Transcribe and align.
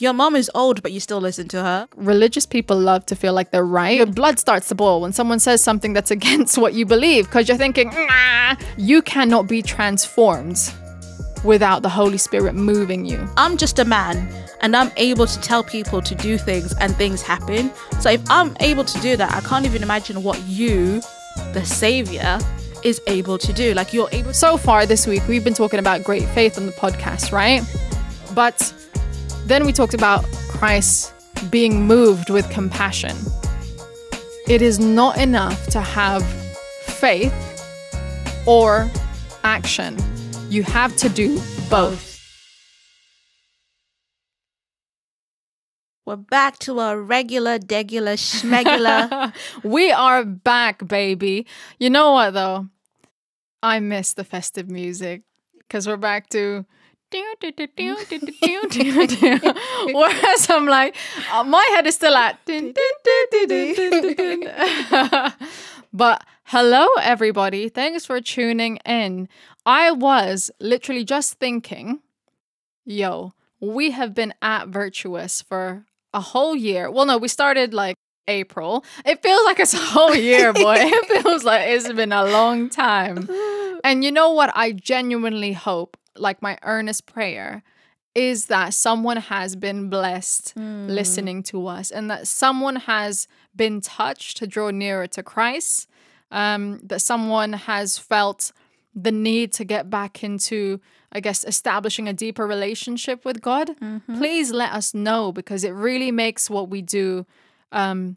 Your 0.00 0.14
mom 0.14 0.34
is 0.34 0.50
old, 0.54 0.82
but 0.82 0.92
you 0.92 1.00
still 1.00 1.20
listen 1.20 1.46
to 1.48 1.62
her. 1.62 1.86
religious 1.94 2.46
people 2.46 2.80
love 2.80 3.04
to 3.04 3.14
feel 3.14 3.34
like 3.34 3.50
they're 3.50 3.62
right. 3.62 3.98
Your 3.98 4.06
blood 4.06 4.38
starts 4.38 4.68
to 4.68 4.74
boil 4.74 5.02
when 5.02 5.12
someone 5.12 5.38
says 5.38 5.62
something 5.62 5.92
that's 5.92 6.10
against 6.18 6.56
what 6.56 6.72
you 6.72 6.86
believe 6.86 7.26
because 7.26 7.48
you're 7.48 7.58
thinking, 7.58 7.90
nah, 7.90 8.56
you 8.78 9.02
cannot 9.02 9.46
be 9.46 9.60
transformed 9.60 10.72
without 11.44 11.82
the 11.82 11.88
Holy 11.90 12.16
Spirit 12.16 12.54
moving 12.54 13.04
you. 13.04 13.28
I'm 13.36 13.58
just 13.58 13.78
a 13.78 13.84
man 13.84 14.26
and 14.62 14.74
I'm 14.74 14.90
able 14.96 15.26
to 15.26 15.40
tell 15.42 15.62
people 15.62 16.00
to 16.00 16.14
do 16.14 16.38
things 16.38 16.72
and 16.80 16.96
things 16.96 17.20
happen. 17.20 17.70
So 18.00 18.08
if 18.08 18.22
I'm 18.30 18.56
able 18.60 18.84
to 18.84 19.00
do 19.00 19.18
that, 19.18 19.34
I 19.34 19.40
can't 19.46 19.66
even 19.66 19.82
imagine 19.82 20.22
what 20.22 20.42
you, 20.44 21.02
the 21.52 21.62
savior, 21.62 22.38
is 22.82 23.02
able 23.06 23.36
to 23.36 23.52
do. 23.52 23.74
Like 23.74 23.92
you're 23.92 24.08
able 24.12 24.32
So 24.32 24.56
far 24.56 24.86
this 24.86 25.06
week, 25.06 25.28
we've 25.28 25.44
been 25.44 25.52
talking 25.52 25.78
about 25.78 26.04
great 26.04 26.26
faith 26.30 26.56
on 26.56 26.64
the 26.64 26.72
podcast, 26.72 27.32
right? 27.32 27.62
But 28.34 28.72
then 29.50 29.66
we 29.66 29.72
talked 29.72 29.94
about 29.94 30.24
Christ 30.48 31.12
being 31.50 31.84
moved 31.84 32.30
with 32.30 32.48
compassion. 32.50 33.16
It 34.46 34.62
is 34.62 34.78
not 34.78 35.18
enough 35.18 35.66
to 35.70 35.80
have 35.80 36.24
faith 36.84 37.34
or 38.46 38.88
action. 39.42 39.98
You 40.50 40.62
have 40.62 40.94
to 40.98 41.08
do 41.08 41.40
both. 41.68 42.16
We're 46.06 46.14
back 46.14 46.60
to 46.60 46.78
our 46.78 47.00
regular, 47.00 47.58
degular, 47.58 48.14
schmegular. 48.14 49.32
we 49.64 49.90
are 49.90 50.24
back, 50.24 50.86
baby. 50.86 51.44
You 51.80 51.90
know 51.90 52.12
what 52.12 52.34
though? 52.34 52.68
I 53.64 53.80
miss 53.80 54.14
the 54.14 54.22
festive 54.22 54.70
music 54.70 55.22
because 55.58 55.88
we're 55.88 55.96
back 55.96 56.28
to. 56.28 56.64
Whereas 59.94 60.48
I'm 60.50 60.66
like, 60.66 60.96
uh, 61.32 61.44
my 61.44 61.66
head 61.70 61.86
is 61.86 61.94
still 61.96 62.14
at. 62.16 62.38
but 65.92 66.24
hello, 66.44 66.86
everybody. 67.00 67.68
Thanks 67.68 68.06
for 68.06 68.20
tuning 68.20 68.76
in. 68.86 69.28
I 69.66 69.90
was 69.90 70.50
literally 70.60 71.04
just 71.04 71.34
thinking, 71.34 72.00
yo, 72.84 73.32
we 73.60 73.90
have 73.90 74.14
been 74.14 74.32
at 74.40 74.68
Virtuous 74.68 75.42
for 75.42 75.84
a 76.14 76.20
whole 76.20 76.56
year. 76.56 76.90
Well, 76.90 77.06
no, 77.06 77.18
we 77.18 77.28
started 77.28 77.74
like 77.74 77.96
April. 78.28 78.84
It 79.04 79.22
feels 79.22 79.44
like 79.44 79.60
it's 79.60 79.74
a 79.74 79.78
whole 79.78 80.14
year, 80.14 80.52
boy. 80.52 80.76
it 80.78 81.22
feels 81.22 81.44
like 81.44 81.68
it's 81.68 81.92
been 81.92 82.12
a 82.12 82.24
long 82.24 82.70
time. 82.70 83.28
And 83.84 84.04
you 84.04 84.12
know 84.12 84.30
what? 84.32 84.50
I 84.54 84.72
genuinely 84.72 85.52
hope, 85.52 85.96
like 86.16 86.42
my 86.42 86.58
earnest 86.62 87.06
prayer, 87.06 87.62
is 88.14 88.46
that 88.46 88.74
someone 88.74 89.16
has 89.18 89.54
been 89.54 89.88
blessed 89.88 90.54
listening 90.88 91.42
to 91.44 91.68
us 91.68 91.90
and 91.92 92.10
that 92.10 92.26
someone 92.26 92.76
has 92.76 93.28
been 93.54 93.80
touched 93.80 94.36
to 94.38 94.46
draw 94.46 94.70
nearer 94.70 95.06
to 95.06 95.22
Christ, 95.22 95.88
um, 96.32 96.80
that 96.82 97.00
someone 97.00 97.52
has 97.52 97.98
felt 97.98 98.52
the 98.94 99.12
need 99.12 99.52
to 99.52 99.64
get 99.64 99.88
back 99.88 100.24
into, 100.24 100.80
I 101.12 101.20
guess, 101.20 101.44
establishing 101.44 102.08
a 102.08 102.12
deeper 102.12 102.46
relationship 102.46 103.24
with 103.24 103.40
God. 103.40 103.70
Please 104.16 104.50
let 104.50 104.72
us 104.72 104.92
know 104.92 105.30
because 105.30 105.62
it 105.62 105.70
really 105.70 106.10
makes 106.10 106.50
what 106.50 106.68
we 106.68 106.82
do. 106.82 107.26
Um, 107.70 108.16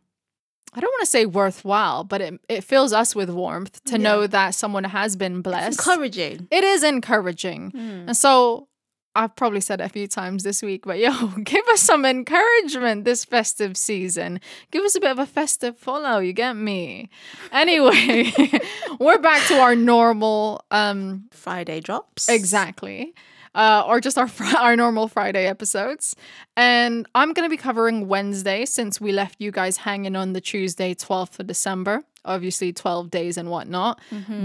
I 0.76 0.80
don't 0.80 0.90
want 0.92 1.02
to 1.02 1.06
say 1.10 1.26
worthwhile, 1.26 2.04
but 2.04 2.22
it, 2.22 2.40
it 2.50 2.64
fills 2.64 2.94
us 2.94 3.16
with 3.16 3.30
warmth 3.30 3.84
to 3.86 3.98
know 3.98 4.28
that 4.28 4.56
someone 4.56 4.84
has 4.86 5.16
been 5.16 5.42
blessed. 5.42 5.80
Encouraging. 5.80 6.48
It 6.52 6.64
is 6.64 6.84
encouraging. 6.84 7.72
And 7.76 8.18
so 8.18 8.68
I've 9.16 9.36
probably 9.36 9.62
said 9.62 9.80
it 9.80 9.84
a 9.84 9.90
few 9.90 10.08
times 10.08 10.42
this 10.44 10.64
week, 10.64 10.86
but 10.86 10.98
yo, 10.98 11.28
give 11.44 11.66
us 11.68 11.82
some 11.82 12.04
encouragement 12.06 13.06
this 13.06 13.24
festive 13.26 13.78
season. 13.78 14.40
Give 14.72 14.84
us 14.84 14.96
a 14.96 15.00
bit 15.00 15.12
of 15.12 15.20
a 15.20 15.28
festive 15.28 15.78
follow, 15.78 16.18
you 16.20 16.34
get 16.34 16.54
me? 16.56 17.10
Anyway, 17.52 18.34
we're 19.00 19.20
back 19.20 19.46
to 19.48 19.60
our 19.60 19.76
normal 19.76 20.66
um 20.72 21.26
Friday 21.32 21.80
drops. 21.80 22.28
exactly. 22.28 23.14
Uh, 23.56 23.84
or 23.86 24.02
just 24.02 24.18
our 24.18 24.28
fr- 24.28 24.58
our 24.58 24.76
normal 24.76 25.08
Friday 25.08 25.46
episodes, 25.46 26.16
and 26.58 27.08
I'm 27.14 27.34
gonna 27.34 27.50
be 27.50 27.58
covering 27.58 28.08
Wednesday 28.08 28.66
since 28.66 29.00
we 29.00 29.12
left 29.12 29.36
you 29.40 29.52
guys 29.52 29.78
hanging 29.78 30.16
on 30.16 30.34
the 30.34 30.42
Tuesday, 30.42 30.96
12th 30.96 31.40
of 31.40 31.48
December. 31.48 32.04
Obviously, 32.26 32.72
12 32.74 33.12
days 33.12 33.38
and 33.38 33.50
whatnot. 33.50 34.00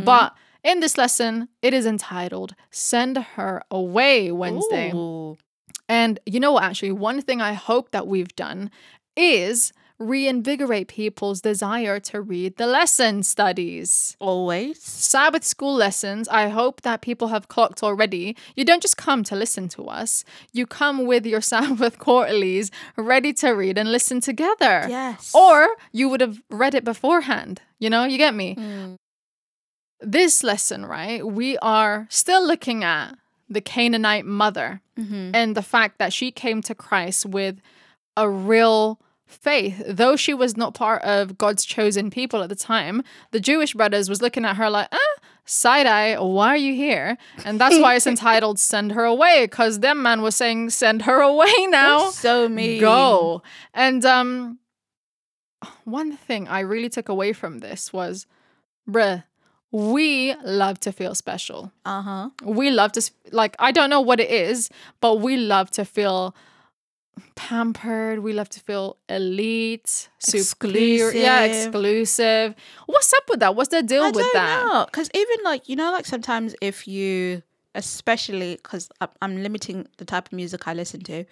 But 0.04 0.34
in 0.64 0.80
this 0.80 0.98
lesson, 0.98 1.48
it 1.62 1.72
is 1.72 1.86
entitled 1.86 2.54
Send 2.70 3.16
Her 3.16 3.62
Away 3.70 4.32
Wednesday. 4.32 4.90
Ooh. 4.92 5.38
And 5.88 6.18
you 6.26 6.40
know 6.40 6.52
what, 6.52 6.64
actually, 6.64 6.92
one 6.92 7.22
thing 7.22 7.40
I 7.40 7.54
hope 7.54 7.92
that 7.92 8.06
we've 8.06 8.34
done 8.36 8.70
is 9.16 9.72
reinvigorate 9.98 10.88
people's 10.88 11.40
desire 11.40 11.98
to 11.98 12.20
read 12.20 12.56
the 12.56 12.66
lesson 12.66 13.22
studies. 13.22 14.16
Always. 14.20 14.80
Sabbath 14.82 15.44
school 15.44 15.74
lessons, 15.74 16.28
I 16.28 16.48
hope 16.48 16.82
that 16.82 17.00
people 17.00 17.28
have 17.28 17.48
clocked 17.48 17.82
already. 17.82 18.36
You 18.54 18.64
don't 18.64 18.82
just 18.82 18.96
come 18.96 19.24
to 19.24 19.34
listen 19.36 19.68
to 19.70 19.86
us, 19.86 20.24
you 20.52 20.66
come 20.66 21.06
with 21.06 21.26
your 21.26 21.40
Sabbath 21.48 21.98
quarterlies 21.98 22.70
ready 22.96 23.32
to 23.34 23.50
read 23.50 23.78
and 23.78 23.90
listen 23.90 24.20
together. 24.20 24.86
Yes. 24.88 25.34
Or 25.34 25.76
you 25.92 26.08
would 26.08 26.20
have 26.20 26.40
read 26.50 26.74
it 26.74 26.84
beforehand. 26.84 27.62
You 27.78 27.90
know, 27.90 28.04
you 28.04 28.18
get 28.18 28.34
me? 28.34 28.54
Hmm. 28.54 28.94
This 30.00 30.44
lesson, 30.44 30.86
right? 30.86 31.26
We 31.26 31.58
are 31.58 32.06
still 32.08 32.46
looking 32.46 32.84
at 32.84 33.14
the 33.48 33.60
Canaanite 33.60 34.26
mother 34.26 34.80
mm-hmm. 34.98 35.30
and 35.34 35.56
the 35.56 35.62
fact 35.62 35.98
that 35.98 36.12
she 36.12 36.30
came 36.30 36.62
to 36.62 36.74
Christ 36.74 37.26
with 37.26 37.60
a 38.16 38.28
real 38.28 39.00
faith. 39.28 39.82
Though 39.86 40.16
she 40.16 40.34
was 40.34 40.56
not 40.56 40.74
part 40.74 41.02
of 41.02 41.38
god's 41.38 41.64
chosen 41.64 42.10
people 42.10 42.42
at 42.42 42.48
the 42.48 42.56
time 42.56 43.02
the 43.30 43.38
jewish 43.38 43.74
brothers 43.74 44.08
was 44.08 44.20
looking 44.22 44.44
at 44.44 44.56
her 44.56 44.68
like 44.70 44.88
ah 44.90 45.20
side 45.44 45.86
eye 45.86 46.18
why 46.20 46.48
are 46.48 46.56
you 46.56 46.74
here? 46.74 47.16
And 47.44 47.60
that's 47.60 47.78
why 47.78 47.94
it's 47.94 48.06
entitled 48.14 48.58
send 48.58 48.92
her 48.92 49.04
away 49.04 49.44
because 49.44 49.80
them 49.80 50.02
man 50.02 50.20
was 50.22 50.34
saying 50.34 50.70
send 50.70 51.02
her 51.02 51.20
away 51.20 51.52
now. 51.68 52.10
So 52.10 52.48
mean. 52.48 52.80
go. 52.80 53.42
And 53.72 54.04
um 54.04 54.58
one 55.84 56.16
thing 56.16 56.46
i 56.46 56.60
really 56.60 56.88
took 56.88 57.08
away 57.08 57.32
from 57.32 57.58
this 57.58 57.92
was 57.92 58.26
bruh 58.88 59.24
we 59.70 60.34
love 60.44 60.80
to 60.80 60.92
feel 60.92 61.14
special. 61.14 61.72
Uh 61.84 62.00
huh. 62.02 62.30
we 62.42 62.70
love 62.70 62.92
to 62.92 63.10
like 63.32 63.56
i 63.58 63.70
don't 63.72 63.90
know 63.90 64.00
what 64.00 64.20
it 64.20 64.30
is 64.30 64.70
but 65.00 65.16
we 65.20 65.36
love 65.36 65.70
to 65.72 65.84
feel 65.84 66.34
pampered 67.34 68.20
we 68.20 68.32
love 68.32 68.48
to 68.48 68.60
feel 68.60 68.96
elite 69.08 70.08
superior 70.18 71.10
yeah 71.12 71.44
Exclusive. 71.44 71.74
exclusive 71.74 72.54
what's 72.86 73.12
up 73.12 73.24
with 73.28 73.40
that 73.40 73.54
what's 73.54 73.68
the 73.70 73.82
deal 73.82 74.04
I 74.04 74.10
with 74.10 74.32
that. 74.32 74.86
Because 74.86 75.08
even 75.14 75.36
like, 75.44 75.68
you 75.68 75.76
know, 75.76 75.90
like 75.92 76.06
sometimes 76.06 76.54
if 76.60 76.86
you, 76.88 77.42
especially 77.74 78.56
because 78.56 78.88
I'm 79.22 79.42
limiting 79.42 79.86
the 79.98 80.04
type 80.04 80.26
of 80.26 80.32
music 80.32 80.66
I 80.66 80.74
listen 80.74 81.00
to. 81.04 81.24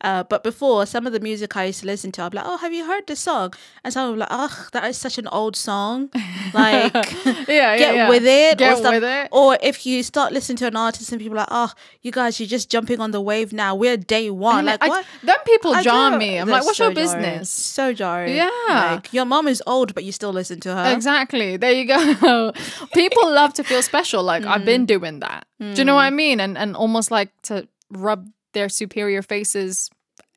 Uh, 0.00 0.24
but 0.24 0.42
before, 0.42 0.84
some 0.84 1.06
of 1.06 1.12
the 1.12 1.20
music 1.20 1.56
I 1.56 1.66
used 1.66 1.80
to 1.82 1.86
listen 1.86 2.10
to, 2.12 2.22
I'd 2.22 2.32
be 2.32 2.38
like, 2.38 2.46
oh, 2.48 2.56
have 2.56 2.72
you 2.72 2.84
heard 2.86 3.06
this 3.06 3.20
song? 3.20 3.52
And 3.84 3.94
some 3.94 4.08
would 4.08 4.14
be 4.16 4.18
like, 4.20 4.28
ugh, 4.32 4.68
that 4.72 4.84
is 4.86 4.96
such 4.96 5.16
an 5.16 5.28
old 5.28 5.54
song. 5.56 6.10
Like, 6.54 6.92
yeah, 6.92 7.44
yeah, 7.48 7.78
get 7.78 7.94
yeah. 7.94 8.08
with 8.10 8.26
it. 8.26 8.58
Get 8.58 8.74
or 8.74 8.76
stuff. 8.76 8.92
with 8.94 9.04
it. 9.04 9.28
Or 9.32 9.56
if 9.62 9.86
you 9.86 10.02
start 10.02 10.32
listening 10.34 10.56
to 10.58 10.66
an 10.66 10.76
artist 10.76 11.10
and 11.12 11.18
people 11.20 11.38
are 11.38 11.42
like, 11.42 11.48
oh, 11.50 11.72
you 12.02 12.10
guys, 12.12 12.38
you're 12.38 12.46
just 12.48 12.68
jumping 12.70 13.00
on 13.00 13.10
the 13.12 13.22
wave 13.22 13.54
now. 13.54 13.74
We're 13.74 13.96
day 13.96 14.28
one. 14.28 14.66
Like, 14.66 14.82
I- 14.82 14.88
what? 14.88 15.06
them 15.22 15.36
people 15.46 15.72
I 15.72 15.82
jar 15.82 16.18
me 16.18 16.36
i'm 16.38 16.46
like 16.48 16.64
what's 16.64 16.76
so 16.76 16.88
your 16.88 16.94
jarring. 16.94 17.22
business 17.22 17.48
So 17.48 17.92
jarring. 17.94 18.34
Yeah. 18.36 18.50
Like, 18.68 19.12
your 19.14 19.24
mom 19.24 19.48
is 19.48 19.62
old, 19.66 19.94
but 19.94 20.04
you 20.04 20.12
still 20.12 20.32
listen 20.32 20.60
to 20.60 20.74
her. 20.74 20.92
Exactly. 20.92 21.56
There 21.56 21.72
you 21.72 21.86
go. 21.86 22.52
People 22.92 23.32
love 23.32 23.54
to 23.54 23.64
feel 23.64 23.80
special. 23.82 24.22
Like 24.22 24.44
I've 24.44 24.62
Mm. 24.62 24.64
been 24.66 24.86
doing 24.86 25.20
that. 25.20 25.46
Do 25.58 25.72
you 25.74 25.84
know 25.84 25.94
what 25.94 26.02
I 26.02 26.10
mean? 26.10 26.38
And 26.40 26.58
and 26.58 26.76
almost 26.76 27.10
like 27.10 27.30
to 27.44 27.66
rub 27.90 28.28
their 28.52 28.68
superior 28.68 29.22
faces, 29.22 29.90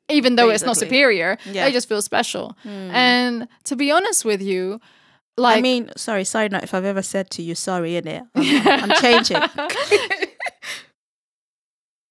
even 0.08 0.36
though 0.36 0.50
it's 0.50 0.64
not 0.64 0.76
superior. 0.76 1.38
Yeah. 1.44 1.64
They 1.64 1.72
just 1.72 1.88
feel 1.88 2.02
special. 2.02 2.56
Hmm. 2.62 2.90
And 2.90 3.48
to 3.64 3.76
be 3.76 3.90
honest 3.90 4.24
with 4.24 4.42
you, 4.42 4.80
like 5.36 5.58
I 5.58 5.60
mean, 5.60 5.90
sorry, 5.96 6.24
side 6.24 6.52
note, 6.52 6.62
if 6.62 6.72
I've 6.72 6.84
ever 6.84 7.02
said 7.02 7.30
to 7.32 7.42
you 7.42 7.54
sorry 7.54 7.96
in 7.96 8.08
it, 8.08 8.22
I'm, 8.34 8.90
I'm 8.90 9.00
changing. 9.00 9.42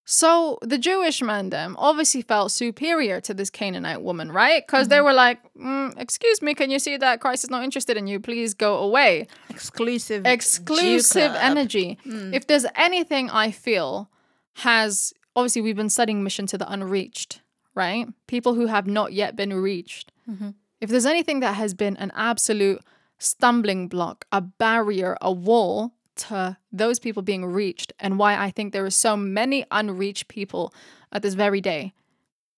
So 0.07 0.59
the 0.61 0.77
Jewish 0.77 1.21
man 1.23 1.49
them 1.49 1.75
obviously 1.79 2.21
felt 2.21 2.51
superior 2.51 3.19
to 3.21 3.33
this 3.33 3.49
Canaanite 3.49 4.03
woman, 4.03 4.31
right? 4.31 4.65
Because 4.65 4.87
they 4.87 4.97
mm-hmm. 4.97 5.05
were 5.05 5.13
like, 5.13 5.39
mm, 5.55 5.99
"Excuse 5.99 6.43
me, 6.43 6.53
can 6.53 6.69
you 6.69 6.77
see 6.77 6.95
that 6.95 7.21
Christ 7.21 7.43
is 7.43 7.49
not 7.49 7.63
interested 7.63 7.97
in 7.97 8.05
you? 8.05 8.19
Please 8.19 8.53
go 8.53 8.77
away." 8.77 9.27
Exclusive. 9.49 10.25
Exclusive 10.27 11.33
energy. 11.35 11.97
Hmm. 12.03 12.33
If 12.35 12.45
there's 12.45 12.67
anything 12.75 13.31
I 13.31 13.49
feel 13.49 14.09
has 14.57 15.11
obviously 15.35 15.61
we've 15.61 15.75
been 15.75 15.89
studying 15.89 16.23
mission 16.23 16.47
to 16.47 16.57
the 16.57 16.71
unreached, 16.71 17.41
right? 17.73 18.07
People 18.27 18.53
who 18.55 18.67
have 18.67 18.87
not 18.87 19.13
yet 19.13 19.35
been 19.35 19.53
reached. 19.53 20.11
Mm-hmm. 20.29 20.51
If 20.81 20.89
there's 20.89 21.05
anything 21.05 21.39
that 21.39 21.55
has 21.55 21.73
been 21.73 21.97
an 21.97 22.11
absolute 22.15 22.81
stumbling 23.17 23.87
block, 23.87 24.25
a 24.31 24.41
barrier, 24.41 25.17
a 25.21 25.31
wall 25.31 25.93
to 26.15 26.57
those 26.71 26.99
people 26.99 27.21
being 27.21 27.45
reached, 27.45 27.93
and 27.99 28.17
why 28.17 28.37
I 28.37 28.51
think 28.51 28.71
there 28.71 28.85
are 28.85 28.89
so 28.89 29.17
many 29.17 29.65
unreached 29.71 30.27
people 30.27 30.73
at 31.11 31.21
this 31.21 31.33
very 31.33 31.61
day, 31.61 31.93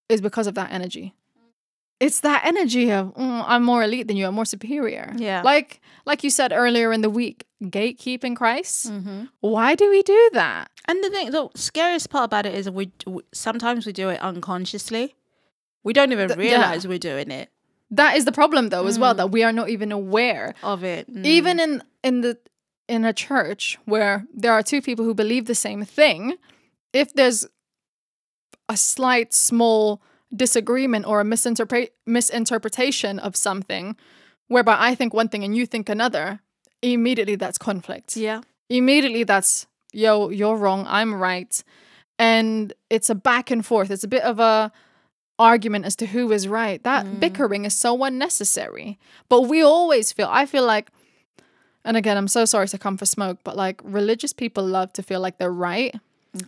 is 0.10 0.22
because 0.22 0.48
of 0.48 0.56
that 0.56 0.72
energy. 0.72 1.14
It's 2.00 2.20
that 2.20 2.44
energy 2.46 2.92
of 2.92 3.14
"Mm, 3.16 3.44
I'm 3.48 3.64
more 3.64 3.82
elite 3.84 4.08
than 4.08 4.18
you, 4.18 4.28
I'm 4.28 4.36
more 4.36 4.46
superior. 4.46 5.14
Yeah. 5.18 5.42
Like 5.44 5.82
like 6.06 6.24
you 6.24 6.30
said 6.30 6.52
earlier 6.54 6.94
in 6.94 7.02
the 7.02 7.10
week, 7.10 7.46
gatekeeping 7.64 8.36
Christ. 8.36 8.92
Mm-hmm. 8.92 9.26
Why 9.42 9.74
do 9.76 9.90
we 9.90 10.04
do 10.04 10.30
that? 10.34 10.70
And 10.88 11.04
the 11.04 11.10
thing, 11.10 11.32
the 11.32 11.50
scariest 11.56 12.10
part 12.10 12.26
about 12.26 12.46
it 12.46 12.54
is 12.54 12.70
we 12.70 12.92
we- 13.08 13.24
sometimes 13.34 13.86
we 13.88 13.94
do 13.94 14.10
it 14.10 14.20
unconsciously. 14.22 15.16
We 15.84 15.94
don't 15.94 16.12
even 16.12 16.28
Th- 16.28 16.38
yeah. 16.40 16.46
realize 16.58 16.88
we're 16.88 17.00
doing 17.00 17.32
it 17.32 17.50
That 17.90 18.16
is 18.18 18.26
the 18.26 18.32
problem 18.32 18.70
though 18.70 18.86
as 18.88 19.00
well 19.00 19.14
Mm. 19.14 19.18
that 19.18 19.32
we 19.32 19.44
are 19.44 19.54
not 19.54 19.70
even 19.70 19.92
aware. 19.92 20.54
of 20.62 20.84
it. 20.84 21.10
Mm. 21.12 21.26
Even 21.26 21.60
in 21.60 21.82
in 22.04 22.22
the 22.22 22.38
in 22.88 23.06
a 23.06 23.14
church 23.14 23.80
where 23.86 24.26
there 24.42 24.54
are 24.54 24.62
two 24.64 24.82
people 24.82 25.04
who 25.06 25.14
believe 25.16 25.46
the 25.46 25.56
same 25.56 25.84
thing, 25.84 26.36
if 26.94 27.12
there's 27.14 27.48
a 28.70 28.78
slight 28.78 29.34
small 29.34 30.02
disagreement 30.36 31.06
or 31.06 31.20
a 31.22 31.24
misinterpret 31.24 31.94
misinterpretation 32.06 33.20
of 33.20 33.36
something 33.36 33.96
whereby 34.48 34.76
I 34.80 34.96
think 34.96 35.14
one 35.14 35.30
thing 35.30 35.44
and 35.44 35.56
you 35.56 35.66
think 35.66 35.90
another, 35.90 36.40
immediately 36.82 37.36
that's 37.36 37.58
conflict. 37.58 38.16
yeah, 38.18 38.42
Immediately 38.70 39.24
that's 39.24 39.68
yo, 39.94 40.30
you're 40.30 40.58
wrong, 40.58 40.86
I'm 40.88 41.14
right. 41.16 41.64
And 42.20 42.74
it's 42.90 43.10
a 43.10 43.16
back 43.16 43.52
and 43.52 43.66
forth. 43.66 43.90
It's 43.92 44.04
a 44.04 44.08
bit 44.08 44.24
of 44.24 44.40
a 44.40 44.72
argument 45.40 45.86
as 45.86 45.96
to 45.98 46.06
who 46.08 46.32
is 46.32 46.48
right. 46.48 46.84
That 46.84 47.06
Mm. 47.06 47.20
bickering 47.20 47.66
is 47.66 47.76
so 47.76 48.04
unnecessary. 48.04 48.98
But 49.30 49.42
we 49.44 49.62
always 49.62 50.12
feel 50.12 50.28
I 50.30 50.46
feel 50.46 50.66
like 50.66 50.90
and 51.86 51.96
again, 51.96 52.18
I'm 52.18 52.28
so 52.28 52.44
sorry 52.44 52.68
to 52.68 52.78
come 52.78 52.98
for 52.98 53.06
smoke, 53.06 53.38
but 53.46 53.56
like 53.56 53.80
religious 53.84 54.34
people 54.34 54.66
love 54.66 54.92
to 54.94 55.04
feel 55.04 55.22
like 55.22 55.38
they're 55.38 55.50
right. 55.52 55.96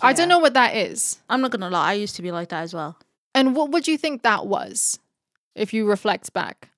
I 0.02 0.12
don't 0.12 0.28
know 0.28 0.40
what 0.40 0.54
that 0.56 0.76
is. 0.76 1.20
I'm 1.30 1.40
not 1.42 1.52
gonna 1.52 1.70
lie. 1.70 1.92
I 1.92 1.94
used 1.94 2.16
to 2.18 2.22
be 2.22 2.32
like 2.32 2.50
that 2.50 2.64
as 2.64 2.74
well. 2.74 2.98
And 3.40 3.56
what 3.56 3.72
would 3.72 3.88
you 3.88 3.98
think 3.98 4.22
that 4.24 4.46
was 4.46 5.00
if 5.56 5.74
you 5.74 5.86
reflect 5.88 6.34
back? 6.34 6.70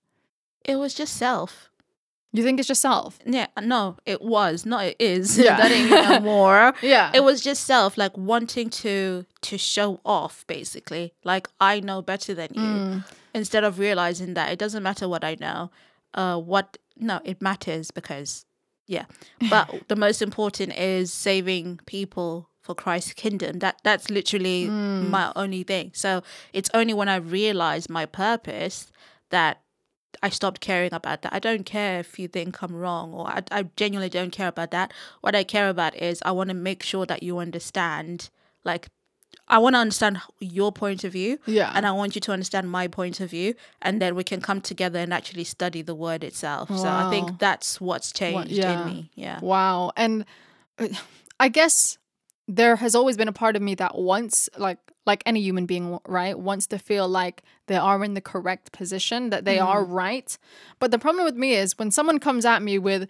It 0.64 0.76
was 0.76 0.94
just 0.94 1.16
self. 1.18 1.70
You 2.34 2.44
think 2.44 2.60
it's 2.60 2.70
yourself? 2.70 3.20
Yeah, 3.26 3.48
no, 3.62 3.98
it 4.06 4.22
was 4.22 4.66
not. 4.66 4.86
It 4.86 4.96
is. 5.00 5.38
Yeah. 5.46 5.58
that 5.58 5.72
ain't 5.72 5.90
no 5.90 6.20
more. 6.34 6.74
Yeah. 6.82 7.12
It 7.14 7.24
was 7.24 7.42
just 7.42 7.66
self, 7.66 7.98
like 7.98 8.16
wanting 8.18 8.70
to 8.84 9.26
to 9.42 9.58
show 9.58 10.00
off, 10.06 10.46
basically. 10.48 11.14
Like 11.26 11.48
I 11.60 11.80
know 11.82 12.02
better 12.02 12.34
than 12.34 12.50
you, 12.54 12.62
Mm. 12.62 13.04
instead 13.34 13.64
of 13.66 13.80
realizing 13.80 14.34
that 14.36 14.52
it 14.54 14.60
doesn't 14.60 14.84
matter 14.84 15.10
what 15.10 15.24
I 15.24 15.36
know. 15.40 15.72
Uh, 16.14 16.38
what 16.40 16.78
no, 16.98 17.20
it 17.26 17.42
matters 17.42 17.92
because 17.92 18.46
yeah. 18.92 19.06
But 19.50 19.66
the 19.88 19.96
most 19.96 20.22
important 20.22 20.78
is 20.78 21.12
saving 21.14 21.80
people 21.86 22.50
for 22.66 22.76
Christ's 22.76 23.14
kingdom. 23.14 23.60
That 23.60 23.76
that's 23.88 24.10
literally 24.18 24.68
Mm. 24.68 25.10
my 25.10 25.32
only 25.36 25.64
thing. 25.64 25.92
So 25.94 26.22
it's 26.54 26.70
only 26.80 26.94
when 26.94 27.10
I 27.10 27.16
realized 27.40 27.90
my 27.90 28.06
purpose 28.06 28.92
that 29.30 29.54
I 30.22 30.30
stopped 30.30 30.60
caring 30.62 30.94
about 30.94 31.22
that. 31.22 31.34
I 31.34 31.40
don't 31.40 31.66
care 31.66 32.00
if 32.00 32.20
you 32.20 32.28
think 32.28 32.62
I'm 32.62 32.76
wrong, 32.76 33.14
or 33.14 33.26
I, 33.38 33.42
I 33.60 33.62
genuinely 33.82 34.10
don't 34.10 34.32
care 34.40 34.50
about 34.50 34.72
that. 34.72 34.94
What 35.22 35.36
I 35.36 35.44
care 35.44 35.70
about 35.70 35.96
is 35.96 36.22
I 36.24 36.32
want 36.32 36.50
to 36.50 36.54
make 36.70 36.84
sure 36.84 37.06
that 37.08 37.24
you 37.24 37.40
understand. 37.40 38.30
Like, 38.64 38.88
I 39.48 39.58
want 39.58 39.76
to 39.76 39.80
understand 39.80 40.22
your 40.40 40.72
point 40.72 41.04
of 41.04 41.12
view, 41.12 41.38
Yeah. 41.46 41.72
and 41.76 41.86
I 41.86 41.92
want 41.92 42.16
you 42.16 42.22
to 42.22 42.32
understand 42.32 42.72
my 42.72 42.88
point 42.88 43.20
of 43.20 43.30
view, 43.30 43.54
and 43.82 44.02
then 44.02 44.16
we 44.16 44.24
can 44.24 44.40
come 44.40 44.62
together 44.62 45.00
and 45.00 45.14
actually 45.14 45.44
study 45.44 45.82
the 45.82 45.96
word 45.96 46.24
itself. 46.24 46.70
So 46.70 46.88
I 46.88 47.10
think 47.10 47.40
that's 47.40 47.82
what's 47.82 48.12
changed 48.14 48.52
yeah. 48.52 48.82
in 48.82 48.88
me. 48.88 49.12
Yeah. 49.16 49.40
Wow. 49.42 49.92
And 49.98 50.26
uh, 50.80 50.88
I 51.40 51.50
guess 51.50 51.98
there 52.48 52.76
has 52.78 52.96
always 52.96 53.18
been 53.18 53.28
a 53.28 53.34
part 53.34 53.56
of 53.56 53.62
me 53.62 53.76
that 53.76 53.98
wants 53.98 54.50
like 54.58 54.80
like 55.06 55.24
any 55.26 55.42
human 55.42 55.66
being 55.66 56.00
right 56.08 56.38
wants 56.38 56.68
to 56.68 56.78
feel 56.78 57.08
like 57.08 57.44
they 57.68 57.76
are 57.76 58.04
in 58.04 58.14
the 58.14 58.22
correct 58.22 58.72
position 58.72 59.30
that 59.30 59.46
they 59.46 59.58
are 59.58 59.84
right 59.84 60.38
but 60.80 60.92
the 60.92 61.00
problem 61.00 61.24
with 61.26 61.36
me 61.36 61.54
is 61.56 61.78
when 61.80 61.90
someone 61.92 62.20
comes 62.20 62.46
at 62.46 62.62
me 62.62 62.78
with 62.78 63.08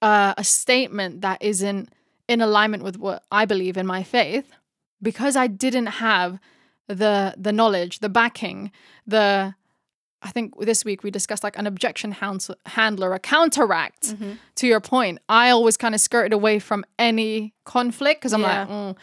uh, 0.00 0.34
a 0.36 0.44
statement 0.44 1.20
that 1.20 1.40
isn't 1.42 1.92
in 2.28 2.40
alignment 2.40 2.82
with 2.82 2.98
what 2.98 3.22
i 3.30 3.44
believe 3.44 3.76
in 3.76 3.86
my 3.86 4.02
faith 4.02 4.50
because 5.02 5.36
i 5.36 5.46
didn't 5.46 5.86
have 5.86 6.38
the 6.88 7.34
the 7.36 7.52
knowledge 7.52 7.98
the 8.00 8.08
backing 8.08 8.70
the 9.06 9.54
i 10.22 10.30
think 10.30 10.58
this 10.60 10.84
week 10.84 11.02
we 11.02 11.10
discussed 11.10 11.44
like 11.44 11.58
an 11.58 11.66
objection 11.66 12.12
hound- 12.12 12.46
handler 12.66 13.12
a 13.14 13.18
counteract 13.18 14.14
to 14.56 14.66
your 14.66 14.80
point, 14.80 15.18
I 15.28 15.50
always 15.50 15.76
kind 15.76 15.94
of 15.94 16.00
skirted 16.00 16.32
away 16.32 16.58
from 16.58 16.84
any 16.98 17.54
conflict 17.64 18.20
because 18.20 18.32
I'm 18.32 18.40
Yeah. 18.40 18.60
like, 18.60 18.68
mm, 18.68 18.96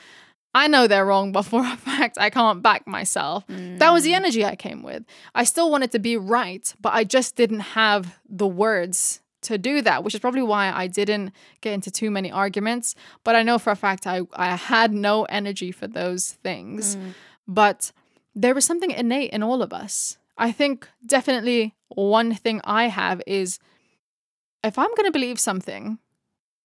I 0.54 0.68
know 0.68 0.88
they're 0.88 1.06
wrong, 1.06 1.32
but 1.32 1.44
for 1.44 1.62
a 1.62 1.78
fact, 1.90 2.18
I 2.20 2.30
can't 2.30 2.62
back 2.62 2.86
myself. 2.88 3.46
That 3.48 3.92
was 3.94 4.04
the 4.04 4.14
energy 4.14 4.44
I 4.44 4.56
came 4.58 4.84
with. 4.84 5.04
I 5.34 5.46
still 5.46 5.72
wanted 5.72 5.92
to 5.94 6.00
be 6.00 6.18
right, 6.18 6.74
but 6.82 6.94
I 6.94 7.06
just 7.06 7.38
didn't 7.38 7.62
have 7.80 8.20
the 8.28 8.48
words 8.48 9.22
to 9.46 9.58
do 9.58 9.82
that, 9.82 10.04
which 10.04 10.14
is 10.14 10.20
probably 10.20 10.42
why 10.42 10.72
I 10.72 10.88
didn't 10.88 11.32
get 11.62 11.74
into 11.74 11.90
too 11.90 12.12
many 12.12 12.32
arguments. 12.32 12.96
But 13.24 13.36
I 13.36 13.44
know 13.44 13.58
for 13.58 13.72
a 13.72 13.76
fact 13.76 14.06
I, 14.06 14.22
I 14.34 14.56
had 14.56 14.94
no 14.94 15.24
energy 15.26 15.72
for 15.72 15.88
those 15.88 16.34
things. 16.44 16.96
Mm. 16.96 17.14
But 17.48 17.92
there 18.36 18.54
was 18.54 18.66
something 18.66 18.92
innate 18.92 19.32
in 19.32 19.42
all 19.42 19.62
of 19.62 19.72
us. 19.74 20.18
I 20.38 20.52
think 20.52 20.88
definitely 21.06 21.76
one 21.88 22.34
thing 22.36 22.60
I 22.64 22.88
have 22.88 23.22
is 23.26 23.60
if 24.64 24.78
I'm 24.78 24.90
going 24.96 25.06
to 25.06 25.12
believe 25.12 25.40
something 25.40 26.00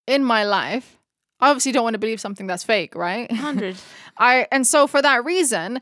in 0.06 0.24
my 0.24 0.44
life, 0.44 0.98
I 1.38 1.50
obviously 1.50 1.72
don't 1.72 1.84
want 1.84 1.94
to 1.94 1.98
believe 1.98 2.20
something 2.20 2.46
that's 2.46 2.64
fake, 2.64 2.94
right? 2.94 3.30
Hundred. 3.30 3.76
I 4.18 4.46
and 4.50 4.66
so 4.66 4.86
for 4.86 5.00
that 5.00 5.24
reason, 5.24 5.80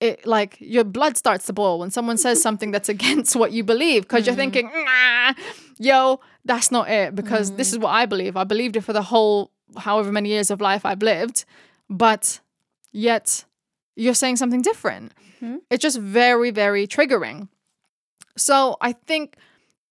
it 0.00 0.26
like 0.26 0.56
your 0.60 0.84
blood 0.84 1.16
starts 1.16 1.46
to 1.46 1.52
boil 1.52 1.78
when 1.78 1.90
someone 1.90 2.18
says 2.18 2.42
something 2.48 2.70
that's 2.70 2.88
against 2.88 3.36
what 3.36 3.52
you 3.52 3.64
believe 3.64 4.02
because 4.02 4.26
you're 4.26 4.34
mm. 4.34 4.38
thinking, 4.38 4.70
nah, 4.74 5.34
yo, 5.78 6.20
that's 6.48 6.72
not 6.72 6.88
it 6.88 7.14
because 7.14 7.52
this 7.52 7.70
mm. 7.70 7.74
is 7.74 7.78
what 7.78 7.90
I 7.90 8.06
believe. 8.06 8.36
I 8.36 8.44
believed 8.44 8.74
it 8.76 8.80
for 8.80 8.92
the 8.92 9.02
whole 9.02 9.52
however 9.76 10.10
many 10.10 10.30
years 10.30 10.50
of 10.50 10.60
life 10.60 10.84
I've 10.84 11.02
lived, 11.02 11.44
but 11.88 12.40
yet 12.90 13.44
you're 13.94 14.14
saying 14.14 14.36
something 14.36 14.62
different. 14.62 15.12
Mm-hmm. 15.40 15.58
It's 15.70 15.82
just 15.82 15.98
very, 15.98 16.50
very 16.50 16.86
triggering. 16.86 17.48
So 18.36 18.76
I 18.80 18.92
think 18.92 19.36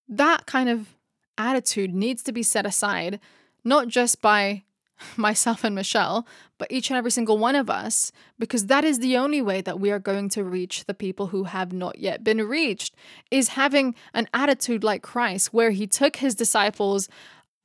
that 0.09 0.47
kind 0.47 0.67
of 0.67 0.95
attitude 1.37 1.93
needs 1.93 2.23
to 2.23 2.31
be 2.31 2.43
set 2.43 2.65
aside, 2.65 3.19
not 3.63 3.87
just 3.87 4.21
by 4.21 4.63
myself 5.17 5.63
and 5.63 5.75
Michelle, 5.75 6.27
but 6.57 6.71
each 6.71 6.89
and 6.89 6.97
every 6.97 7.11
single 7.11 7.37
one 7.37 7.55
of 7.55 7.69
us, 7.69 8.11
because 8.39 8.65
that 8.67 8.83
is 8.83 8.99
the 8.99 9.17
only 9.17 9.41
way 9.41 9.61
that 9.61 9.79
we 9.79 9.91
are 9.91 9.99
going 9.99 10.29
to 10.29 10.43
reach 10.43 10.85
the 10.85 10.93
people 10.93 11.27
who 11.27 11.45
have 11.45 11.71
not 11.73 11.99
yet 11.99 12.23
been 12.23 12.41
reached, 12.47 12.95
is 13.31 13.49
having 13.49 13.95
an 14.13 14.27
attitude 14.33 14.83
like 14.83 15.01
Christ, 15.01 15.53
where 15.53 15.71
he 15.71 15.87
took 15.87 16.17
his 16.17 16.35
disciples 16.35 17.09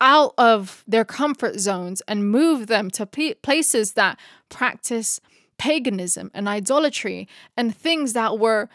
out 0.01 0.35
of 0.37 0.83
their 0.87 1.05
comfort 1.05 1.61
zones 1.61 2.03
and 2.09 2.29
moved 2.29 2.69
them 2.69 2.91
to 2.91 3.07
places 3.07 3.93
that 3.93 4.19
practice 4.49 5.21
paganism 5.59 6.29
and 6.35 6.49
idolatry 6.49 7.29
and 7.57 7.75
things 7.77 8.15
that 8.15 8.37
were 8.39 8.69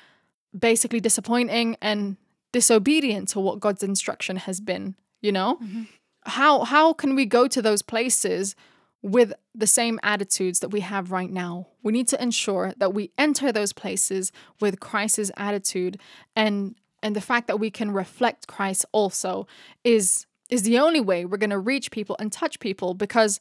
basically 0.58 1.02
disappointing 1.02 1.76
and 1.82 2.16
disobedient 2.54 3.28
to 3.28 3.42
what 3.42 3.60
God's 3.60 3.84
instruction 3.84 4.38
has 4.38 4.62
been, 4.62 4.96
you 5.22 5.34
know? 5.34 5.60
Mm-hmm. 5.62 5.84
How 6.28 6.64
how 6.64 6.94
can 6.94 7.16
we 7.16 7.26
go 7.26 7.48
to 7.48 7.62
those 7.62 7.82
places 7.82 8.56
with 9.02 9.34
the 9.56 9.68
same 9.68 10.00
attitudes 10.04 10.60
that 10.60 10.70
we 10.70 10.82
have 10.82 11.12
right 11.12 11.32
now? 11.32 11.68
We 11.84 11.92
need 11.92 12.08
to 12.10 12.22
ensure 12.22 12.74
that 12.78 12.94
we 12.94 13.12
enter 13.18 13.52
those 13.52 13.74
places 13.74 14.32
with 14.60 14.80
Christ's 14.80 15.32
attitude 15.38 16.00
and 16.36 16.76
and 17.04 17.16
the 17.16 17.22
fact 17.22 17.48
that 17.48 17.60
we 17.60 17.72
can 17.72 17.92
reflect 17.92 18.48
Christ 18.48 18.86
also 18.92 19.48
is 19.84 20.26
is 20.50 20.64
the 20.64 20.80
only 20.80 21.02
way 21.02 21.26
we're 21.26 21.38
going 21.38 21.50
to 21.50 21.60
reach 21.60 21.92
people 21.92 22.16
and 22.20 22.32
touch 22.32 22.60
people 22.60 22.94
because 22.94 23.40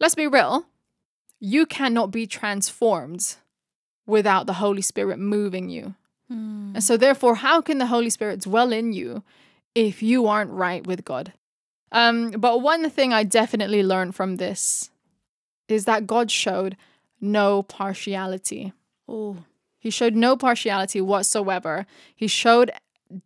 let's 0.00 0.14
be 0.14 0.26
real, 0.26 0.66
you 1.40 1.66
cannot 1.66 2.10
be 2.10 2.26
transformed 2.26 3.36
without 4.06 4.46
the 4.46 4.54
Holy 4.54 4.82
Spirit 4.82 5.18
moving 5.18 5.68
you. 5.68 5.94
Hmm. 6.28 6.72
And 6.74 6.84
so, 6.84 6.96
therefore, 6.96 7.36
how 7.36 7.60
can 7.60 7.78
the 7.78 7.86
Holy 7.86 8.10
Spirit 8.10 8.40
dwell 8.40 8.72
in 8.72 8.92
you 8.92 9.22
if 9.74 10.02
you 10.02 10.26
aren't 10.26 10.50
right 10.50 10.86
with 10.86 11.04
God? 11.04 11.32
Um, 11.92 12.32
but 12.32 12.60
one 12.60 12.88
thing 12.90 13.12
I 13.12 13.24
definitely 13.24 13.82
learned 13.82 14.14
from 14.14 14.36
this 14.36 14.90
is 15.68 15.84
that 15.84 16.06
God 16.06 16.30
showed 16.30 16.76
no 17.20 17.62
partiality. 17.62 18.72
Oh, 19.08 19.38
He 19.78 19.90
showed 19.90 20.14
no 20.14 20.36
partiality 20.36 21.00
whatsoever. 21.00 21.86
He 22.14 22.26
showed 22.26 22.70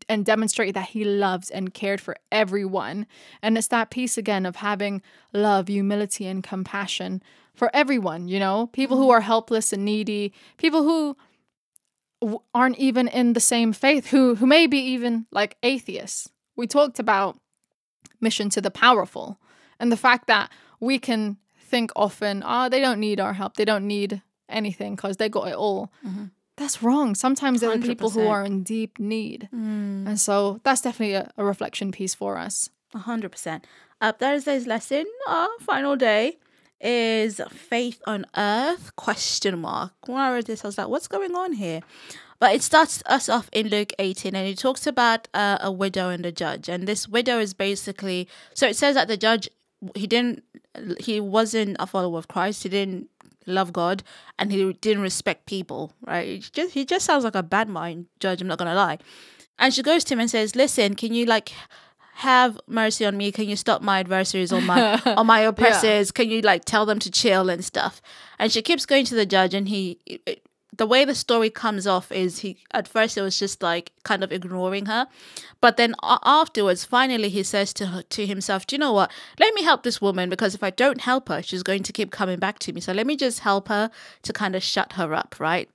and 0.09 0.25
demonstrated 0.25 0.77
that 0.77 0.91
he 0.91 1.05
loved 1.05 1.51
and 1.53 1.75
cared 1.75 2.01
for 2.01 2.17
everyone. 2.31 3.07
And 3.43 3.59
it's 3.59 3.67
that 3.69 3.91
piece 3.91 4.17
again 4.17 4.47
of 4.47 4.57
having 4.57 5.03
love, 5.33 5.69
humility, 5.69 6.27
and 6.27 6.43
compassion 6.43 7.23
for 7.55 7.71
everyone, 7.75 8.29
you 8.29 8.39
know, 8.39 8.69
people 8.69 8.97
who 8.97 9.11
are 9.11 9.21
helpless 9.21 9.73
and 9.73 9.85
needy, 9.85 10.33
people 10.57 10.85
who 10.85 11.17
aren't 12.55 12.79
even 12.79 13.09
in 13.09 13.33
the 13.33 13.41
same 13.41 13.73
faith, 13.73 14.07
who 14.07 14.37
who 14.37 14.47
may 14.47 14.67
be 14.67 14.79
even 14.79 15.27
like 15.31 15.57
atheists. 15.63 16.31
We 16.57 16.67
talked 16.67 16.99
about 16.99 17.39
mission 18.23 18.49
to 18.51 18.61
the 18.61 18.71
powerful 18.71 19.39
and 19.79 19.91
the 19.91 19.97
fact 19.97 20.27
that 20.29 20.51
we 20.81 20.99
can 20.99 21.37
think 21.59 21.91
often, 21.97 22.43
oh, 22.47 22.69
they 22.69 22.81
don't 22.81 23.01
need 23.01 23.19
our 23.19 23.33
help. 23.33 23.57
They 23.57 23.65
don't 23.65 23.87
need 23.87 24.23
anything 24.49 24.95
because 24.95 25.17
they 25.17 25.29
got 25.29 25.49
it 25.49 25.55
all. 25.55 25.91
Mm-hmm. 26.07 26.25
that's 26.57 26.83
wrong. 26.83 27.15
Sometimes 27.15 27.61
there 27.61 27.71
are 27.71 27.79
people 27.79 28.11
who 28.11 28.27
are 28.27 28.45
in 28.45 28.63
deep 28.63 28.99
need. 28.99 29.49
Mm. 29.55 30.07
And 30.07 30.21
so 30.21 30.61
that's 30.65 30.83
definitely 30.83 31.15
a, 31.15 31.31
a 31.37 31.45
reflection 31.45 31.91
piece 31.91 32.15
for 32.15 32.37
us. 32.39 32.69
A 32.95 32.99
hundred 32.99 33.33
percent. 33.33 33.67
Uh, 34.01 34.13
Thursday's 34.13 34.67
lesson, 34.67 35.07
our 35.27 35.49
final 35.61 35.97
day, 35.97 36.39
is 36.81 37.41
faith 37.51 38.03
on 38.07 38.27
earth? 38.37 38.95
Question 38.97 39.61
mark. 39.61 39.93
When 40.07 40.19
I 40.19 40.33
read 40.33 40.47
this, 40.47 40.65
I 40.65 40.69
was 40.69 40.77
like, 40.77 40.89
"What's 40.89 41.09
going 41.09 41.35
on 41.35 41.55
here?" 41.55 41.81
But 42.43 42.57
it 42.57 42.65
starts 42.65 43.05
us 43.07 43.29
off 43.29 43.49
in 43.53 43.69
Luke 43.69 43.93
eighteen, 44.01 44.35
and 44.35 44.49
it 44.49 44.59
talks 44.59 44.85
about 44.85 45.29
uh, 45.33 45.59
a 45.61 45.71
widow 45.71 46.09
and 46.09 46.27
a 46.27 46.33
judge. 46.33 46.69
And 46.69 46.89
this 46.89 47.07
widow 47.09 47.39
is 47.39 47.55
basically 47.55 48.27
so 48.53 48.67
it 48.67 48.75
says 48.75 48.97
that 48.97 49.07
the 49.07 49.17
judge 49.17 49.49
he 49.95 50.09
didn't 50.09 50.43
he 50.99 51.21
wasn't 51.21 51.77
a 51.79 51.87
follower 51.87 52.19
of 52.19 52.27
Christ. 52.27 52.65
He 52.65 52.69
didn't 52.69 53.09
love 53.47 53.73
God, 53.73 54.03
and 54.41 54.51
he 54.51 54.73
didn't 54.73 55.05
respect 55.05 55.47
people. 55.47 55.93
Right? 56.05 56.27
He 56.27 56.39
just 56.41 56.75
he 56.75 56.85
just 56.85 57.07
sounds 57.07 57.23
like 57.23 57.37
a 57.37 57.45
bad 57.45 57.69
mind 57.69 58.07
judge. 58.19 58.43
I'm 58.43 58.49
not 58.49 58.59
gonna 58.59 58.75
lie. 58.75 58.99
And 59.61 59.73
she 59.73 59.85
goes 59.85 60.03
to 60.03 60.15
him 60.15 60.19
and 60.19 60.29
says, 60.29 60.57
"Listen, 60.57 60.97
can 60.97 61.15
you 61.15 61.27
like 61.27 61.53
have 62.15 62.59
mercy 62.67 63.07
on 63.07 63.17
me? 63.17 63.31
Can 63.31 63.49
you 63.49 63.55
stop 63.55 63.83
my 63.83 64.01
adversaries 64.01 64.53
or 64.53 64.61
my 64.61 65.01
or 65.17 65.25
my 65.25 65.43
oppressors? 65.43 66.11
Can 66.11 66.29
you 66.29 66.41
like 66.41 66.65
tell 66.65 66.87
them 66.87 66.99
to 66.99 67.09
chill 67.09 67.49
and 67.49 67.65
stuff?" 67.65 68.03
And 68.41 68.51
she 68.51 68.63
keeps 68.63 68.85
going 68.85 69.05
to 69.05 69.15
the 69.15 69.27
judge, 69.27 69.55
and 69.55 69.69
he. 69.69 70.01
It, 70.07 70.45
the 70.77 70.87
way 70.87 71.05
the 71.05 71.15
story 71.15 71.51
comes 71.51 71.87
off 71.87 72.11
is 72.11 72.39
he 72.41 72.57
at 72.71 72.89
first 72.89 73.19
it 73.19 73.23
was 73.23 73.39
just 73.39 73.63
like 73.63 73.93
kind 74.05 74.25
of 74.25 74.33
ignoring 74.33 74.87
her. 74.87 75.07
But 75.61 75.77
then 75.77 75.95
afterwards 76.03 76.85
finally 76.85 77.29
he 77.29 77.43
says 77.43 77.73
to 77.75 77.87
her, 77.87 78.03
to 78.03 78.27
himself 78.27 78.67
do 78.67 78.77
you 78.77 78.81
know 78.81 78.93
what? 78.93 79.11
Let 79.39 79.55
me 79.55 79.63
help 79.63 79.83
this 79.83 80.01
woman 80.01 80.31
because 80.31 80.55
if 80.55 80.63
i 80.63 80.71
don't 80.71 81.03
help 81.03 81.29
her 81.29 81.43
she's 81.43 81.63
going 81.63 81.83
to 81.85 81.93
keep 81.93 82.11
coming 82.11 82.39
back 82.39 82.59
to 82.61 82.73
me. 82.73 82.81
So 82.81 82.93
let 82.93 83.07
me 83.07 83.17
just 83.17 83.41
help 83.41 83.69
her 83.69 83.91
to 84.23 84.33
kind 84.33 84.57
of 84.57 84.63
shut 84.63 84.95
her 84.95 85.15
up 85.15 85.37
right? 85.39 85.69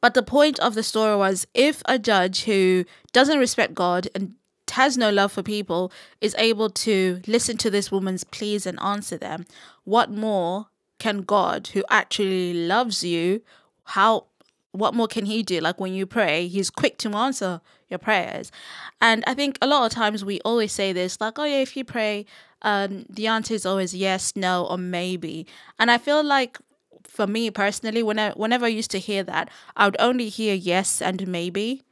But 0.00 0.14
the 0.14 0.22
point 0.22 0.58
of 0.58 0.74
the 0.74 0.82
story 0.82 1.16
was 1.16 1.46
if 1.54 1.82
a 1.84 1.98
judge 1.98 2.44
who 2.44 2.84
doesn't 3.12 3.38
respect 3.38 3.74
God 3.74 4.08
and 4.14 4.34
has 4.70 4.96
no 4.96 5.10
love 5.10 5.32
for 5.32 5.42
people 5.42 5.92
is 6.20 6.34
able 6.38 6.70
to 6.70 7.20
listen 7.26 7.56
to 7.58 7.70
this 7.70 7.90
woman's 7.90 8.24
pleas 8.24 8.66
and 8.66 8.80
answer 8.80 9.16
them, 9.16 9.46
what 9.84 10.10
more 10.10 10.68
can 10.98 11.22
God, 11.22 11.68
who 11.68 11.84
actually 11.90 12.54
loves 12.54 13.02
you, 13.02 13.42
how 13.90 14.26
what 14.72 14.94
more 14.94 15.08
can 15.08 15.26
he 15.26 15.42
do? 15.42 15.60
Like 15.60 15.80
when 15.80 15.92
you 15.92 16.06
pray, 16.06 16.46
he's 16.46 16.70
quick 16.70 16.96
to 16.98 17.10
answer 17.10 17.60
your 17.88 17.98
prayers. 17.98 18.52
And 19.00 19.24
I 19.26 19.34
think 19.34 19.58
a 19.60 19.66
lot 19.66 19.84
of 19.84 19.92
times 19.92 20.24
we 20.24 20.40
always 20.44 20.70
say 20.70 20.92
this, 20.92 21.20
like, 21.20 21.38
oh 21.38 21.44
yeah, 21.44 21.58
if 21.58 21.76
you 21.76 21.84
pray, 21.84 22.24
um, 22.62 23.04
the 23.08 23.26
answer 23.26 23.54
is 23.54 23.66
always 23.66 23.94
yes, 23.94 24.36
no, 24.36 24.66
or 24.66 24.78
maybe. 24.78 25.46
And 25.78 25.90
I 25.90 25.98
feel 25.98 26.22
like 26.22 26.58
for 27.02 27.26
me 27.26 27.50
personally, 27.50 28.02
whenever 28.02 28.34
whenever 28.38 28.66
I 28.66 28.68
used 28.68 28.92
to 28.92 29.00
hear 29.00 29.24
that, 29.24 29.50
I 29.76 29.86
would 29.86 29.96
only 29.98 30.28
hear 30.28 30.54
yes 30.54 31.02
and 31.02 31.26
maybe. 31.26 31.82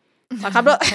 Like 0.42 0.54
I'm 0.54 0.64
not, 0.64 0.80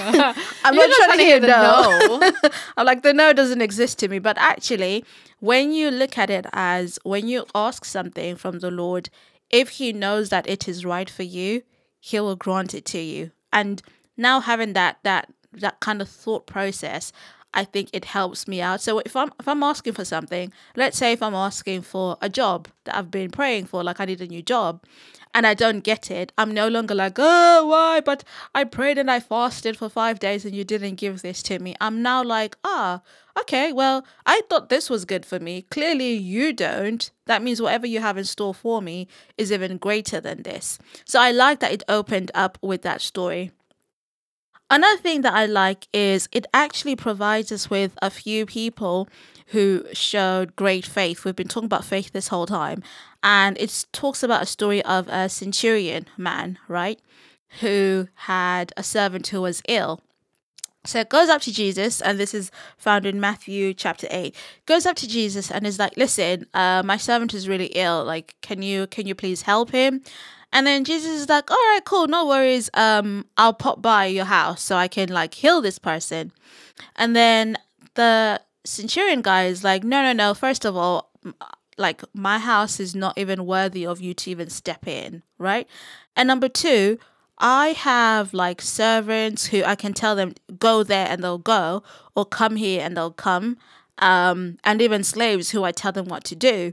I'm 0.64 0.74
You're 0.74 0.88
not 0.88 1.06
trying 1.06 1.18
to 1.18 1.24
hear 1.24 1.40
the 1.40 1.48
no. 1.48 2.18
no. 2.20 2.50
I'm 2.78 2.86
like 2.86 3.02
the 3.02 3.12
no 3.12 3.32
doesn't 3.34 3.60
exist 3.60 3.98
to 3.98 4.08
me. 4.08 4.20
But 4.20 4.38
actually, 4.38 5.04
when 5.40 5.72
you 5.72 5.90
look 5.90 6.16
at 6.16 6.30
it 6.30 6.46
as 6.54 6.98
when 7.02 7.28
you 7.28 7.44
ask 7.54 7.84
something 7.84 8.36
from 8.36 8.60
the 8.60 8.70
Lord, 8.70 9.10
if 9.54 9.68
He 9.68 9.92
knows 9.92 10.30
that 10.30 10.48
it 10.48 10.66
is 10.66 10.84
right 10.84 11.08
for 11.08 11.22
you, 11.22 11.62
He 12.00 12.18
will 12.18 12.34
grant 12.34 12.74
it 12.74 12.84
to 12.86 12.98
you. 12.98 13.30
And 13.52 13.80
now 14.16 14.40
having 14.40 14.72
that 14.72 14.98
that 15.04 15.32
that 15.52 15.78
kind 15.78 16.02
of 16.02 16.08
thought 16.08 16.46
process, 16.46 17.12
I 17.54 17.64
think 17.64 17.88
it 17.92 18.04
helps 18.04 18.46
me 18.46 18.60
out. 18.60 18.80
So 18.80 18.98
if 18.98 19.16
I'm 19.16 19.30
if 19.40 19.48
I'm 19.48 19.62
asking 19.62 19.94
for 19.94 20.04
something, 20.04 20.52
let's 20.76 20.98
say 20.98 21.12
if 21.12 21.22
I'm 21.22 21.34
asking 21.34 21.82
for 21.82 22.18
a 22.20 22.28
job 22.28 22.68
that 22.84 22.96
I've 22.96 23.10
been 23.10 23.30
praying 23.30 23.66
for, 23.66 23.82
like 23.82 24.00
I 24.00 24.04
need 24.04 24.20
a 24.20 24.26
new 24.26 24.42
job, 24.42 24.82
and 25.34 25.46
I 25.46 25.54
don't 25.54 25.80
get 25.80 26.10
it, 26.10 26.32
I'm 26.38 26.52
no 26.52 26.68
longer 26.68 26.94
like, 26.94 27.14
oh, 27.18 27.66
why? 27.66 28.00
But 28.00 28.22
I 28.54 28.64
prayed 28.64 28.98
and 28.98 29.10
I 29.10 29.20
fasted 29.20 29.76
for 29.76 29.88
five 29.88 30.20
days 30.20 30.44
and 30.44 30.54
you 30.54 30.64
didn't 30.64 30.94
give 30.94 31.22
this 31.22 31.42
to 31.44 31.58
me. 31.58 31.74
I'm 31.80 32.02
now 32.02 32.22
like, 32.22 32.56
ah, 32.64 33.02
okay, 33.40 33.72
well, 33.72 34.04
I 34.26 34.42
thought 34.48 34.68
this 34.68 34.88
was 34.88 35.04
good 35.04 35.26
for 35.26 35.40
me. 35.40 35.62
Clearly 35.62 36.12
you 36.12 36.52
don't. 36.52 37.10
That 37.26 37.42
means 37.42 37.60
whatever 37.60 37.86
you 37.86 38.00
have 38.00 38.16
in 38.16 38.24
store 38.24 38.54
for 38.54 38.80
me 38.80 39.08
is 39.36 39.50
even 39.50 39.78
greater 39.78 40.20
than 40.20 40.42
this. 40.42 40.78
So 41.04 41.20
I 41.20 41.32
like 41.32 41.58
that 41.60 41.72
it 41.72 41.82
opened 41.88 42.30
up 42.34 42.58
with 42.62 42.82
that 42.82 43.00
story. 43.00 43.50
Another 44.74 45.00
thing 45.00 45.20
that 45.20 45.32
I 45.32 45.46
like 45.46 45.86
is 45.92 46.28
it 46.32 46.46
actually 46.52 46.96
provides 46.96 47.52
us 47.52 47.70
with 47.70 47.96
a 48.02 48.10
few 48.10 48.44
people 48.44 49.08
who 49.52 49.84
showed 49.92 50.56
great 50.56 50.84
faith. 50.84 51.24
We've 51.24 51.36
been 51.36 51.46
talking 51.46 51.66
about 51.66 51.84
faith 51.84 52.10
this 52.10 52.26
whole 52.26 52.46
time, 52.46 52.82
and 53.22 53.56
it 53.58 53.86
talks 53.92 54.24
about 54.24 54.42
a 54.42 54.46
story 54.46 54.84
of 54.84 55.06
a 55.06 55.28
centurion 55.28 56.06
man, 56.16 56.58
right, 56.66 56.98
who 57.60 58.08
had 58.14 58.72
a 58.76 58.82
servant 58.82 59.28
who 59.28 59.42
was 59.42 59.62
ill. 59.68 60.00
So 60.84 60.98
it 60.98 61.08
goes 61.08 61.28
up 61.28 61.40
to 61.42 61.52
Jesus, 61.52 62.00
and 62.00 62.18
this 62.18 62.34
is 62.34 62.50
found 62.76 63.06
in 63.06 63.20
Matthew 63.20 63.74
chapter 63.74 64.08
eight. 64.10 64.34
Goes 64.66 64.86
up 64.86 64.96
to 64.96 65.06
Jesus 65.06 65.52
and 65.52 65.68
is 65.68 65.78
like, 65.78 65.96
"Listen, 65.96 66.48
uh, 66.52 66.82
my 66.84 66.96
servant 66.96 67.32
is 67.32 67.48
really 67.48 67.70
ill. 67.76 68.04
Like, 68.04 68.34
can 68.42 68.60
you 68.60 68.88
can 68.88 69.06
you 69.06 69.14
please 69.14 69.42
help 69.42 69.70
him?" 69.70 70.02
And 70.54 70.66
then 70.66 70.84
Jesus 70.84 71.10
is 71.10 71.28
like, 71.28 71.50
"All 71.50 71.56
right, 71.56 71.84
cool, 71.84 72.06
no 72.06 72.26
worries. 72.26 72.70
Um, 72.72 73.26
I'll 73.36 73.52
pop 73.52 73.82
by 73.82 74.06
your 74.06 74.24
house 74.24 74.62
so 74.62 74.76
I 74.76 74.88
can 74.88 75.10
like 75.10 75.34
heal 75.34 75.60
this 75.60 75.78
person." 75.78 76.32
And 76.96 77.14
then 77.14 77.58
the 77.94 78.40
centurion 78.64 79.20
guy 79.20 79.44
is 79.46 79.62
like, 79.62 79.84
"No, 79.84 80.00
no, 80.02 80.12
no. 80.12 80.32
First 80.32 80.64
of 80.64 80.76
all, 80.76 81.10
like 81.76 82.02
my 82.14 82.38
house 82.38 82.80
is 82.80 82.94
not 82.94 83.18
even 83.18 83.46
worthy 83.46 83.84
of 83.84 84.00
you 84.00 84.14
to 84.14 84.30
even 84.30 84.48
step 84.48 84.86
in, 84.86 85.22
right? 85.38 85.68
And 86.16 86.28
number 86.28 86.48
two, 86.48 86.98
I 87.38 87.68
have 87.68 88.32
like 88.32 88.62
servants 88.62 89.46
who 89.46 89.64
I 89.64 89.74
can 89.74 89.92
tell 89.92 90.14
them 90.14 90.34
go 90.58 90.82
there 90.84 91.08
and 91.08 91.22
they'll 91.22 91.38
go, 91.38 91.82
or 92.14 92.24
come 92.24 92.56
here 92.56 92.80
and 92.84 92.96
they'll 92.96 93.10
come, 93.10 93.56
um, 93.98 94.58
and 94.64 94.82
even 94.82 95.04
slaves 95.04 95.50
who 95.50 95.62
I 95.64 95.72
tell 95.72 95.92
them 95.92 96.06
what 96.06 96.24
to 96.24 96.34
do. 96.34 96.72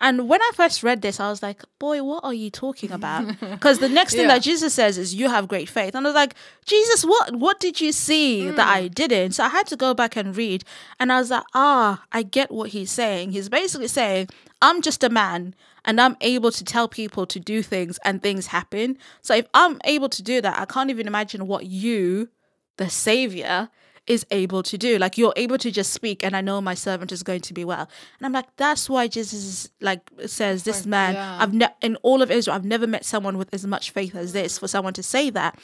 And 0.00 0.28
when 0.28 0.40
I 0.40 0.50
first 0.54 0.82
read 0.82 1.02
this, 1.02 1.18
I 1.18 1.28
was 1.30 1.42
like, 1.42 1.62
boy, 1.78 2.02
what 2.04 2.22
are 2.24 2.34
you 2.34 2.50
talking 2.50 2.92
about? 2.92 3.24
Because 3.40 3.78
the 3.78 3.88
next 3.88 4.12
thing 4.14 4.22
Yeah. 4.28 4.34
that 4.34 4.42
Jesus 4.42 4.74
says 4.74 4.98
is, 4.98 5.14
you 5.14 5.28
have 5.28 5.48
great 5.48 5.68
faith. 5.68 5.94
And 5.94 6.06
I 6.06 6.10
was 6.10 6.14
like, 6.14 6.34
Jesus, 6.66 7.04
what, 7.04 7.34
what 7.36 7.58
did 7.58 7.80
you 7.80 7.90
see 7.92 8.50
that 8.50 8.68
I 8.68 8.88
didn't? 8.88 9.32
So 9.32 9.44
I 9.44 9.48
had 9.48 9.66
to 9.68 9.76
go 9.76 9.94
back 9.94 10.14
and 10.14 10.36
read. 10.36 10.62
And 11.00 11.10
I 11.12 11.18
was 11.18 11.30
like, 11.30 11.44
ah, 11.54 12.04
I 12.12 12.22
get 12.22 12.50
what 12.50 12.70
he's 12.70 12.90
saying. 12.90 13.32
He's 13.32 13.48
basically 13.48 13.88
saying, 13.88 14.28
I'm 14.62 14.82
just 14.82 15.02
a 15.02 15.08
man 15.08 15.54
and 15.84 16.00
I'm 16.00 16.16
able 16.20 16.52
to 16.52 16.64
tell 16.64 16.86
people 16.86 17.24
to 17.26 17.40
do 17.40 17.62
things 17.62 17.98
and 18.04 18.22
things 18.22 18.48
happen. 18.48 18.98
So 19.22 19.34
if 19.34 19.46
I'm 19.54 19.78
able 19.84 20.08
to 20.10 20.22
do 20.22 20.40
that, 20.42 20.60
I 20.60 20.64
can't 20.66 20.90
even 20.90 21.06
imagine 21.06 21.46
what 21.46 21.64
you, 21.66 22.28
the 22.76 22.90
savior, 22.90 23.70
is 24.08 24.26
able 24.30 24.62
to 24.64 24.78
do. 24.78 24.98
Like 24.98 25.18
you're 25.18 25.34
able 25.36 25.58
to 25.58 25.70
just 25.70 25.92
speak, 25.92 26.24
and 26.24 26.36
I 26.36 26.40
know 26.40 26.60
my 26.60 26.74
servant 26.74 27.12
is 27.12 27.22
going 27.22 27.42
to 27.42 27.54
be 27.54 27.64
well. 27.64 27.88
And 28.18 28.26
I'm 28.26 28.32
like, 28.32 28.46
that's 28.56 28.88
why 28.88 29.06
Jesus 29.06 29.44
is 29.44 29.70
like 29.80 30.00
says 30.26 30.64
this 30.64 30.86
man. 30.86 31.14
yeah. 31.14 31.38
I've 31.40 31.54
ne- 31.54 31.74
in 31.82 31.96
all 31.96 32.22
of 32.22 32.30
Israel, 32.30 32.56
I've 32.56 32.64
never 32.64 32.86
met 32.86 33.04
someone 33.04 33.38
with 33.38 33.52
as 33.52 33.66
much 33.66 33.90
faith 33.90 34.14
as 34.14 34.32
this. 34.32 34.58
For 34.58 34.68
someone 34.68 34.94
to 34.94 35.02
say 35.02 35.30
that, 35.30 35.58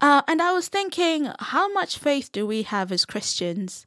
uh, 0.00 0.22
and 0.28 0.42
I 0.42 0.52
was 0.52 0.68
thinking, 0.68 1.30
how 1.38 1.72
much 1.72 1.98
faith 1.98 2.30
do 2.32 2.46
we 2.46 2.62
have 2.62 2.92
as 2.92 3.04
Christians? 3.04 3.86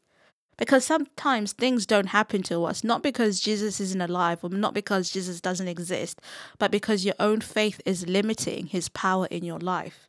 Because 0.57 0.85
sometimes 0.85 1.53
things 1.53 1.87
don't 1.87 2.07
happen 2.07 2.43
to 2.43 2.65
us, 2.65 2.83
not 2.83 3.01
because 3.01 3.39
Jesus 3.39 3.79
isn't 3.79 4.01
alive 4.01 4.43
or 4.43 4.49
not 4.49 4.75
because 4.75 5.09
Jesus 5.09 5.41
doesn't 5.41 5.67
exist, 5.67 6.21
but 6.59 6.69
because 6.69 7.03
your 7.03 7.15
own 7.19 7.41
faith 7.41 7.81
is 7.83 8.07
limiting 8.07 8.67
his 8.67 8.87
power 8.89 9.25
in 9.27 9.43
your 9.43 9.57
life. 9.59 10.07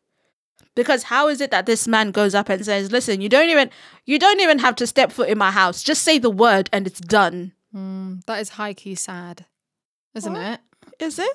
Because 0.74 1.02
how 1.04 1.28
is 1.28 1.40
it 1.40 1.50
that 1.50 1.66
this 1.66 1.86
man 1.86 2.10
goes 2.12 2.34
up 2.34 2.48
and 2.48 2.64
says, 2.64 2.90
"Listen, 2.90 3.20
you 3.20 3.28
don't 3.28 3.50
even 3.50 3.70
you 4.06 4.18
don't 4.18 4.40
even 4.40 4.58
have 4.60 4.74
to 4.76 4.86
step 4.86 5.12
foot 5.12 5.28
in 5.28 5.36
my 5.38 5.50
house. 5.50 5.82
Just 5.82 6.02
say 6.02 6.18
the 6.18 6.30
word 6.30 6.70
and 6.72 6.86
it's 6.86 7.00
done." 7.00 7.52
Mm, 7.74 8.24
that 8.26 8.40
is 8.40 8.50
high 8.50 8.74
key 8.74 8.94
sad, 8.94 9.46
isn't 10.14 10.32
What? 10.32 10.42
it? 10.42 10.60
Is 11.04 11.18
it? 11.18 11.30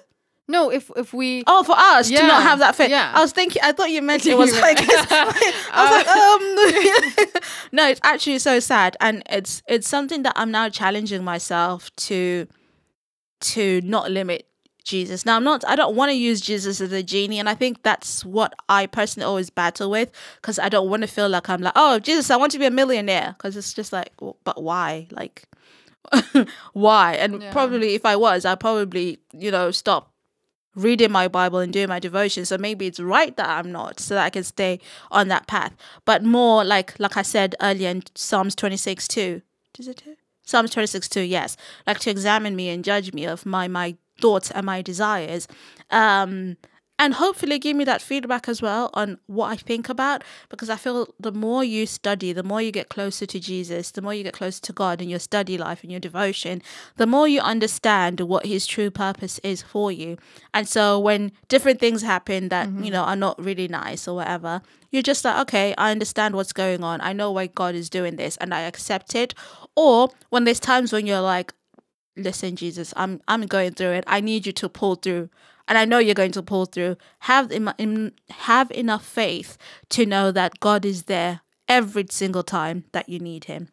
No, 0.50 0.70
if 0.72 0.90
if 0.96 1.14
we 1.14 1.44
Oh, 1.46 1.64
for 1.64 1.76
us 1.78 2.08
to 2.08 2.16
not 2.26 2.42
have 2.44 2.60
that 2.60 2.74
faith. 2.76 2.90
yeah. 2.90 3.12
I 3.14 3.22
was 3.22 3.32
thinking. 3.34 3.62
I 3.64 3.74
thought 3.74 3.90
you 3.92 4.02
meant 4.02 4.26
it 4.28 4.38
was 4.38 4.54
like. 4.60 4.78
I 4.82 5.84
was 5.84 7.26
like, 7.26 7.36
um. 7.36 7.42
no, 7.74 7.88
it's 7.90 8.00
actually 8.04 8.40
so 8.40 8.60
sad, 8.60 8.96
and 9.02 9.24
it's 9.30 9.62
it's 9.68 9.88
something 9.88 10.24
that 10.24 10.34
I'm 10.36 10.50
now 10.52 10.70
challenging 10.70 11.24
myself 11.24 11.94
to, 12.08 12.48
to 13.42 13.82
not 13.84 14.10
limit 14.10 14.48
Jesus. 14.88 15.26
Now 15.26 15.36
I'm 15.36 15.44
not. 15.44 15.64
I 15.68 15.76
don't 15.76 15.96
want 15.96 16.10
to 16.10 16.16
use 16.16 16.40
Jesus 16.42 16.82
as 16.82 16.92
a 16.92 17.04
genie, 17.04 17.40
and 17.40 17.50
I 17.50 17.54
think 17.54 17.84
that's 17.84 18.24
what 18.26 18.54
I 18.70 18.88
personally 18.88 19.26
always 19.26 19.50
battle 19.50 19.92
with 19.92 20.10
because 20.42 20.58
I 20.58 20.70
don't 20.70 20.90
want 20.90 21.02
to 21.02 21.08
feel 21.08 21.30
like 21.30 21.50
I'm 21.50 21.62
like, 21.62 21.74
oh 21.76 22.00
Jesus, 22.00 22.32
I 22.32 22.38
want 22.38 22.52
to 22.54 22.60
be 22.60 22.66
a 22.66 22.72
millionaire, 22.72 23.36
because 23.38 23.56
it's 23.58 23.74
just 23.74 23.92
like, 23.94 24.12
well, 24.20 24.38
but 24.44 24.64
why? 24.64 25.08
Like, 25.12 25.44
why? 26.74 27.14
And 27.16 27.42
Yeah. 27.42 27.52
probably 27.52 27.96
if 27.96 28.06
I 28.06 28.16
was, 28.16 28.46
I'd 28.46 28.60
probably 28.60 29.20
you 29.34 29.52
know 29.52 29.72
stop 29.72 30.14
reading 30.76 31.12
my 31.12 31.28
Bible 31.28 31.60
and 31.60 31.74
doing 31.74 31.90
my 31.90 32.00
devotion. 32.00 32.46
So 32.46 32.58
maybe 32.58 32.88
it's 32.88 33.00
right 33.00 33.36
that 33.36 33.50
I'm 33.50 33.72
not, 33.72 34.00
so 34.00 34.16
that 34.16 34.24
I 34.26 34.30
can 34.30 34.44
stay 34.44 34.80
on 35.12 35.28
that 35.28 35.48
path. 35.48 35.74
But 36.06 36.24
more 36.24 36.64
like 36.64 36.98
like 37.00 37.18
I 37.18 37.24
said 37.24 37.56
earlier 37.62 37.90
in 37.90 38.04
Psalms 38.16 38.56
26 38.56 39.08
2. 39.08 39.42
Is 39.80 39.88
it 39.88 39.98
two? 39.98 40.16
Psalms 40.44 40.72
26 40.72 41.10
2, 41.10 41.22
yes. 41.22 41.58
Like 41.86 42.00
to 42.00 42.10
examine 42.10 42.56
me 42.56 42.70
and 42.70 42.86
judge 42.86 43.12
me 43.14 43.26
of 43.26 43.46
my 43.46 43.68
my 43.68 43.98
thoughts 44.22 44.52
and 44.52 44.66
my 44.66 44.82
desires. 44.82 45.48
Um 45.92 46.58
and 47.00 47.14
hopefully 47.14 47.60
give 47.60 47.76
me 47.76 47.84
that 47.84 48.02
feedback 48.02 48.50
as 48.50 48.62
well 48.62 48.90
on 48.96 49.20
what 49.28 49.52
I 49.52 49.56
think 49.56 49.88
about 49.88 50.24
because 50.50 50.70
I 50.70 50.78
feel 50.78 51.14
the 51.20 51.32
more 51.32 51.64
you 51.64 51.86
study, 51.86 52.34
the 52.34 52.42
more 52.42 52.60
you 52.62 52.72
get 52.72 52.90
closer 52.90 53.28
to 53.28 53.40
Jesus, 53.40 53.92
the 53.92 54.02
more 54.02 54.16
you 54.16 54.24
get 54.24 54.34
closer 54.34 54.62
to 54.62 54.74
God 54.74 55.00
in 55.00 55.08
your 55.08 55.20
study 55.20 55.60
life 55.60 55.84
and 55.84 55.92
your 55.92 56.00
devotion, 56.00 56.62
the 56.96 57.06
more 57.06 57.28
you 57.28 57.40
understand 57.40 58.22
what 58.22 58.48
his 58.48 58.66
true 58.66 58.90
purpose 58.90 59.38
is 59.40 59.62
for 59.62 59.92
you. 59.92 60.18
And 60.56 60.68
so 60.68 60.98
when 60.98 61.32
different 61.50 61.80
things 61.80 62.02
happen 62.02 62.50
that, 62.50 62.68
you 62.84 62.90
know, 62.90 63.04
are 63.04 63.16
not 63.16 63.40
really 63.44 63.68
nice 63.68 64.08
or 64.08 64.16
whatever, 64.16 64.62
you're 64.90 65.04
just 65.04 65.24
like, 65.24 65.40
okay, 65.42 65.76
I 65.78 65.92
understand 65.92 66.36
what's 66.36 66.54
going 66.54 66.84
on. 66.84 67.00
I 67.02 67.14
know 67.14 67.32
why 67.32 67.48
God 67.48 67.76
is 67.76 67.92
doing 67.92 68.16
this 68.16 68.38
and 68.38 68.56
I 68.56 68.62
accept 68.62 69.14
it. 69.14 69.36
Or 69.76 70.10
when 70.30 70.46
there's 70.46 70.60
times 70.60 70.92
when 70.92 71.06
you're 71.06 71.22
like, 71.22 71.54
listen, 72.18 72.56
Jesus, 72.56 72.94
I'm 72.96 73.22
I'm 73.28 73.46
going 73.46 73.74
through 73.74 73.92
it. 73.92 74.04
I 74.08 74.20
need 74.20 74.46
you 74.46 74.52
to 74.54 74.70
pull 74.70 74.96
through. 74.96 75.30
And 75.70 75.78
I 75.78 75.84
know 75.84 76.00
you're 76.00 76.16
going 76.16 76.32
to 76.32 76.44
pull 76.44 76.66
through. 76.66 76.96
Have 77.20 77.52
em- 77.52 78.12
have 78.30 78.72
enough 78.72 79.06
faith 79.06 79.58
to 79.90 80.06
know 80.06 80.32
that 80.32 80.60
God 80.60 80.86
is 80.86 81.04
there 81.04 81.42
every 81.68 82.06
single 82.10 82.44
time 82.44 82.86
that 82.94 83.10
you 83.10 83.20
need 83.20 83.46
him. 83.46 83.70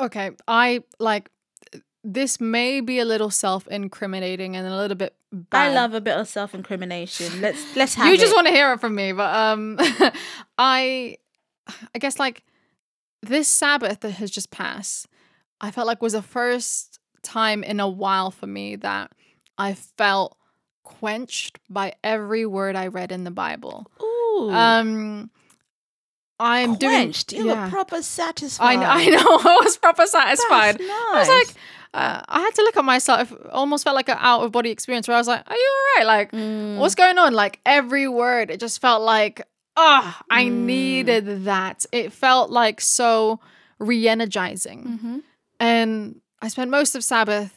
Okay, 0.00 0.30
I 0.48 0.82
like 0.98 1.30
this 2.02 2.40
may 2.40 2.80
be 2.80 2.98
a 2.98 3.04
little 3.04 3.30
self-incriminating 3.30 4.56
and 4.56 4.66
a 4.66 4.74
little 4.74 4.96
bit 4.96 5.14
bad. 5.30 5.72
I 5.72 5.74
love 5.74 5.92
a 5.92 6.00
bit 6.00 6.16
of 6.16 6.26
self-incrimination. 6.26 7.42
Let's 7.42 7.76
let's 7.76 7.94
have 7.94 8.06
you 8.06 8.16
just 8.16 8.32
it. 8.32 8.34
want 8.34 8.46
to 8.46 8.52
hear 8.52 8.72
it 8.72 8.80
from 8.80 8.94
me, 8.94 9.12
but 9.12 9.34
um 9.34 9.76
I 10.58 11.18
I 11.94 11.98
guess 11.98 12.18
like 12.18 12.44
this 13.22 13.48
Sabbath 13.48 14.00
that 14.00 14.12
has 14.12 14.30
just 14.30 14.50
passed, 14.50 15.06
I 15.60 15.70
felt 15.70 15.86
like 15.86 16.00
was 16.00 16.14
the 16.14 16.22
first 16.22 16.89
time 17.22 17.62
in 17.64 17.80
a 17.80 17.88
while 17.88 18.30
for 18.30 18.46
me 18.46 18.76
that 18.76 19.12
I 19.58 19.74
felt 19.74 20.36
quenched 20.84 21.58
by 21.68 21.94
every 22.02 22.46
word 22.46 22.76
I 22.76 22.86
read 22.88 23.12
in 23.12 23.24
the 23.24 23.30
Bible. 23.30 23.90
Ooh. 24.02 24.50
Um 24.50 25.30
I'm 26.38 26.76
quenched. 26.76 27.28
doing 27.28 27.42
You 27.44 27.50
yeah. 27.50 27.64
were 27.64 27.70
proper 27.70 27.96
I, 27.96 28.00
satisfied. 28.00 28.76
kn- 28.78 28.88
I 28.90 29.04
know 29.06 29.18
I 29.50 29.60
was 29.62 29.76
proper 29.76 30.06
satisfied. 30.06 30.78
That's 30.78 30.90
I 30.90 31.16
was 31.18 31.28
like, 31.28 31.56
uh, 31.92 32.22
I 32.28 32.40
had 32.40 32.54
to 32.54 32.62
look 32.62 32.76
at 32.78 32.84
myself. 32.84 33.30
It 33.32 33.46
almost 33.50 33.84
felt 33.84 33.94
like 33.96 34.08
an 34.08 34.16
out 34.20 34.42
of 34.42 34.52
body 34.52 34.70
experience 34.70 35.06
where 35.06 35.16
I 35.16 35.20
was 35.20 35.26
like, 35.28 35.42
"Are 35.50 35.56
you 35.56 35.70
all 35.78 35.98
right? 35.98 36.06
Like, 36.06 36.32
Mm. 36.32 36.76
what's 36.78 36.94
going 36.94 37.18
on?" 37.18 37.34
Like 37.34 37.60
every 37.66 38.08
word, 38.08 38.50
it 38.50 38.58
just 38.60 38.80
felt 38.80 39.02
like, 39.02 39.42
ah, 39.76 40.22
I 40.30 40.44
Mm. 40.44 40.52
needed 40.64 41.44
that. 41.44 41.84
It 41.92 42.12
felt 42.12 42.48
like 42.50 42.80
so 42.80 43.40
re-energizing, 43.78 45.00
Mhm. 45.02 45.22
and 45.58 46.20
I 46.42 46.48
spent 46.48 46.70
most 46.70 46.94
of 46.94 47.04
Sabbath 47.04 47.56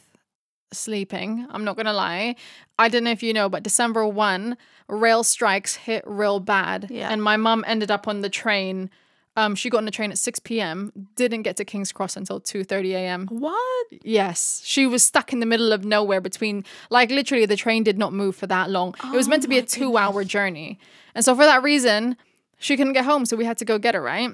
sleeping. 0.72 1.46
I'm 1.50 1.64
not 1.64 1.76
gonna 1.76 1.92
lie. 1.92 2.36
I 2.78 2.88
don't 2.88 3.04
know 3.04 3.10
if 3.10 3.22
you 3.22 3.32
know, 3.32 3.48
but 3.48 3.62
December 3.62 4.06
one, 4.06 4.56
rail 4.88 5.22
strikes 5.24 5.76
hit 5.76 6.02
real 6.06 6.40
bad, 6.40 6.88
Yeah. 6.90 7.10
and 7.10 7.22
my 7.22 7.36
mum 7.36 7.64
ended 7.66 7.90
up 7.90 8.08
on 8.08 8.20
the 8.22 8.28
train. 8.28 8.90
Um, 9.36 9.56
she 9.56 9.68
got 9.68 9.78
on 9.78 9.84
the 9.84 9.90
train 9.90 10.12
at 10.12 10.18
6 10.18 10.38
p.m. 10.40 10.92
Didn't 11.16 11.42
get 11.42 11.56
to 11.56 11.64
King's 11.64 11.90
Cross 11.92 12.16
until 12.16 12.40
2:30 12.40 12.92
a.m. 12.94 13.26
What? 13.28 13.86
Yes, 14.02 14.62
she 14.64 14.86
was 14.86 15.02
stuck 15.02 15.32
in 15.32 15.40
the 15.40 15.46
middle 15.46 15.72
of 15.72 15.84
nowhere 15.84 16.20
between, 16.20 16.64
like, 16.90 17.10
literally, 17.10 17.44
the 17.46 17.56
train 17.56 17.82
did 17.82 17.98
not 17.98 18.12
move 18.12 18.36
for 18.36 18.46
that 18.46 18.70
long. 18.70 18.94
it 19.02 19.16
was 19.16 19.26
Oh 19.26 19.30
meant 19.30 19.42
to 19.42 19.48
be 19.48 19.58
a 19.58 19.62
two 19.62 19.96
hour 19.96 20.22
journey. 20.24 20.78
And 21.16 21.24
so, 21.24 21.34
for 21.34 21.44
that 21.44 21.62
reason, 21.64 22.16
she 22.58 22.76
couldn't 22.76 22.92
get 22.92 23.04
home. 23.04 23.26
So, 23.26 23.36
we 23.36 23.44
had 23.44 23.58
to 23.58 23.64
go 23.64 23.76
get 23.78 23.94
her, 23.96 24.00
right? 24.02 24.30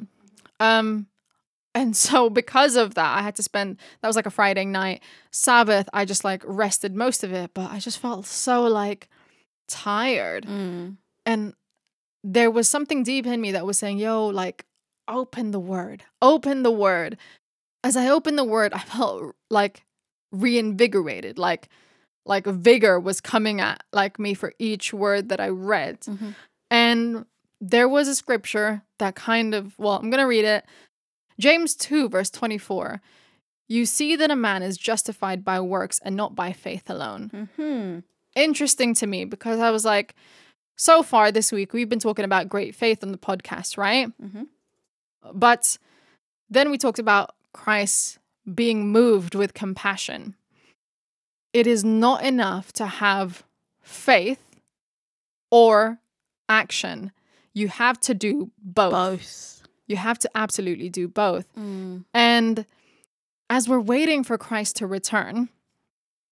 Um, 0.58 1.06
and 1.74 1.96
so, 1.96 2.28
because 2.30 2.76
of 2.76 2.94
that, 2.94 3.16
I 3.18 3.22
had 3.22 3.36
to 3.36 3.42
spend 3.42 3.78
that 4.00 4.08
was 4.08 4.16
like 4.16 4.26
a 4.26 4.30
Friday 4.30 4.64
night. 4.64 5.02
Sabbath, 5.30 5.88
I 5.92 6.04
just 6.04 6.24
like 6.24 6.42
rested 6.44 6.94
most 6.94 7.22
of 7.22 7.32
it, 7.32 7.52
but 7.54 7.70
I 7.70 7.78
just 7.78 7.98
felt 7.98 8.26
so 8.26 8.64
like 8.64 9.08
tired. 9.68 10.46
Mm. 10.46 10.96
And 11.24 11.54
there 12.24 12.50
was 12.50 12.68
something 12.68 13.02
deep 13.02 13.26
in 13.26 13.40
me 13.40 13.52
that 13.52 13.66
was 13.66 13.78
saying, 13.78 13.98
yo, 13.98 14.26
like, 14.26 14.66
open 15.08 15.52
the 15.52 15.60
word, 15.60 16.04
open 16.20 16.62
the 16.62 16.70
word. 16.70 17.16
As 17.82 17.96
I 17.96 18.08
opened 18.08 18.36
the 18.36 18.44
word, 18.44 18.72
I 18.74 18.80
felt 18.80 19.34
like 19.48 19.84
reinvigorated, 20.32 21.38
like, 21.38 21.68
like 22.26 22.46
vigor 22.46 23.00
was 23.00 23.20
coming 23.20 23.60
at 23.60 23.82
like 23.92 24.18
me 24.18 24.34
for 24.34 24.52
each 24.58 24.92
word 24.92 25.30
that 25.30 25.40
I 25.40 25.48
read. 25.48 26.00
Mhm. 26.02 26.34
And 26.70 27.26
there 27.60 27.88
was 27.88 28.08
a 28.08 28.14
scripture 28.14 28.82
that 28.98 29.14
kind 29.14 29.54
of, 29.54 29.78
well, 29.78 29.94
I'm 29.94 30.10
going 30.10 30.22
to 30.22 30.26
read 30.26 30.44
it. 30.44 30.64
James 31.40 31.74
2, 31.74 32.08
verse 32.08 32.30
24. 32.30 33.00
You 33.68 33.86
see 33.86 34.16
that 34.16 34.30
a 34.30 34.36
man 34.36 34.62
is 34.62 34.76
justified 34.76 35.44
by 35.44 35.60
works 35.60 35.98
and 36.04 36.14
not 36.16 36.34
by 36.34 36.52
faith 36.52 36.90
alone 36.90 37.48
Mhm. 37.58 38.02
interesting 38.36 38.94
to 38.94 39.06
me 39.06 39.24
because 39.24 39.58
I 39.60 39.70
was 39.70 39.84
like, 39.84 40.14
so 40.76 41.02
far 41.02 41.30
this 41.32 41.50
week, 41.52 41.72
we've 41.72 41.88
been 41.88 41.98
talking 41.98 42.24
about 42.24 42.48
great 42.48 42.74
faith 42.74 43.02
on 43.02 43.12
the 43.12 43.18
podcast, 43.18 43.76
right? 43.76 44.08
Mhm. 44.20 44.48
But 45.32 45.78
then 46.48 46.70
we 46.70 46.78
talked 46.78 46.98
about 46.98 47.34
Christ 47.52 48.18
being 48.54 48.88
moved 48.90 49.34
with 49.34 49.54
compassion. 49.54 50.34
It 51.52 51.66
is 51.66 51.84
not 51.84 52.24
enough 52.24 52.72
to 52.74 52.86
have 52.86 53.44
faith 53.82 54.40
or 55.50 55.98
action. 56.48 57.12
You 57.52 57.68
have 57.68 58.00
to 58.00 58.14
do 58.14 58.50
both. 58.58 58.92
Both. 58.92 59.59
You 59.90 59.96
have 59.96 60.20
to 60.20 60.30
absolutely 60.36 60.88
do 60.88 61.08
both. 61.08 61.52
Mm. 61.56 62.04
And 62.14 62.64
as 63.50 63.68
we're 63.68 63.80
waiting 63.80 64.22
for 64.22 64.38
Christ 64.38 64.76
to 64.76 64.86
return, 64.86 65.48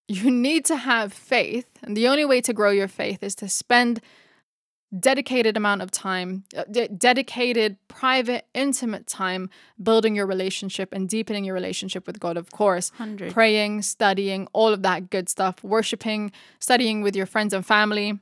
you 0.07 0.31
need 0.31 0.63
to 0.65 0.77
have 0.77 1.11
faith. 1.11 1.67
And 1.83 1.95
the 1.95 2.07
only 2.07 2.23
way 2.23 2.39
to 2.41 2.53
grow 2.53 2.71
your 2.71 2.87
faith 2.87 3.21
is 3.21 3.35
to 3.35 3.49
spend 3.49 4.01
dedicated 4.97 5.55
amount 5.55 5.81
of 5.81 5.91
time, 5.91 6.45
uh, 6.57 6.63
de- 6.71 6.87
dedicated, 6.87 7.77
private, 7.87 8.45
intimate 8.53 9.05
time 9.05 9.49
building 9.81 10.15
your 10.15 10.25
relationship 10.25 10.93
and 10.93 11.07
deepening 11.07 11.43
your 11.43 11.53
relationship 11.53 12.07
with 12.07 12.19
God, 12.19 12.37
of 12.37 12.51
course. 12.51 12.91
100. 12.97 13.31
Praying, 13.33 13.83
studying, 13.83 14.47
all 14.53 14.69
of 14.69 14.81
that 14.83 15.09
good 15.09 15.29
stuff, 15.29 15.63
worshiping, 15.63 16.31
studying 16.59 17.01
with 17.01 17.15
your 17.15 17.25
friends 17.25 17.53
and 17.53 17.65
family. 17.65 18.17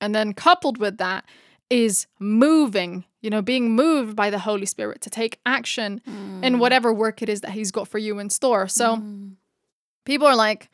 And 0.00 0.14
then 0.14 0.34
coupled 0.34 0.78
with 0.78 0.98
that 0.98 1.24
is 1.70 2.06
moving, 2.18 3.04
you 3.22 3.30
know, 3.30 3.40
being 3.40 3.70
moved 3.70 4.16
by 4.16 4.28
the 4.28 4.40
Holy 4.40 4.66
Spirit 4.66 5.00
to 5.02 5.10
take 5.10 5.38
action 5.46 6.02
in 6.42 6.58
whatever 6.58 6.92
work 6.92 7.22
it 7.22 7.28
is 7.28 7.40
that 7.42 7.52
He's 7.52 7.70
got 7.70 7.86
for 7.88 7.98
you 7.98 8.18
in 8.18 8.28
store. 8.30 8.66
So 8.68 8.96
Mm. 8.96 9.36
people 10.04 10.26
are 10.26 10.34
like, 10.36 10.68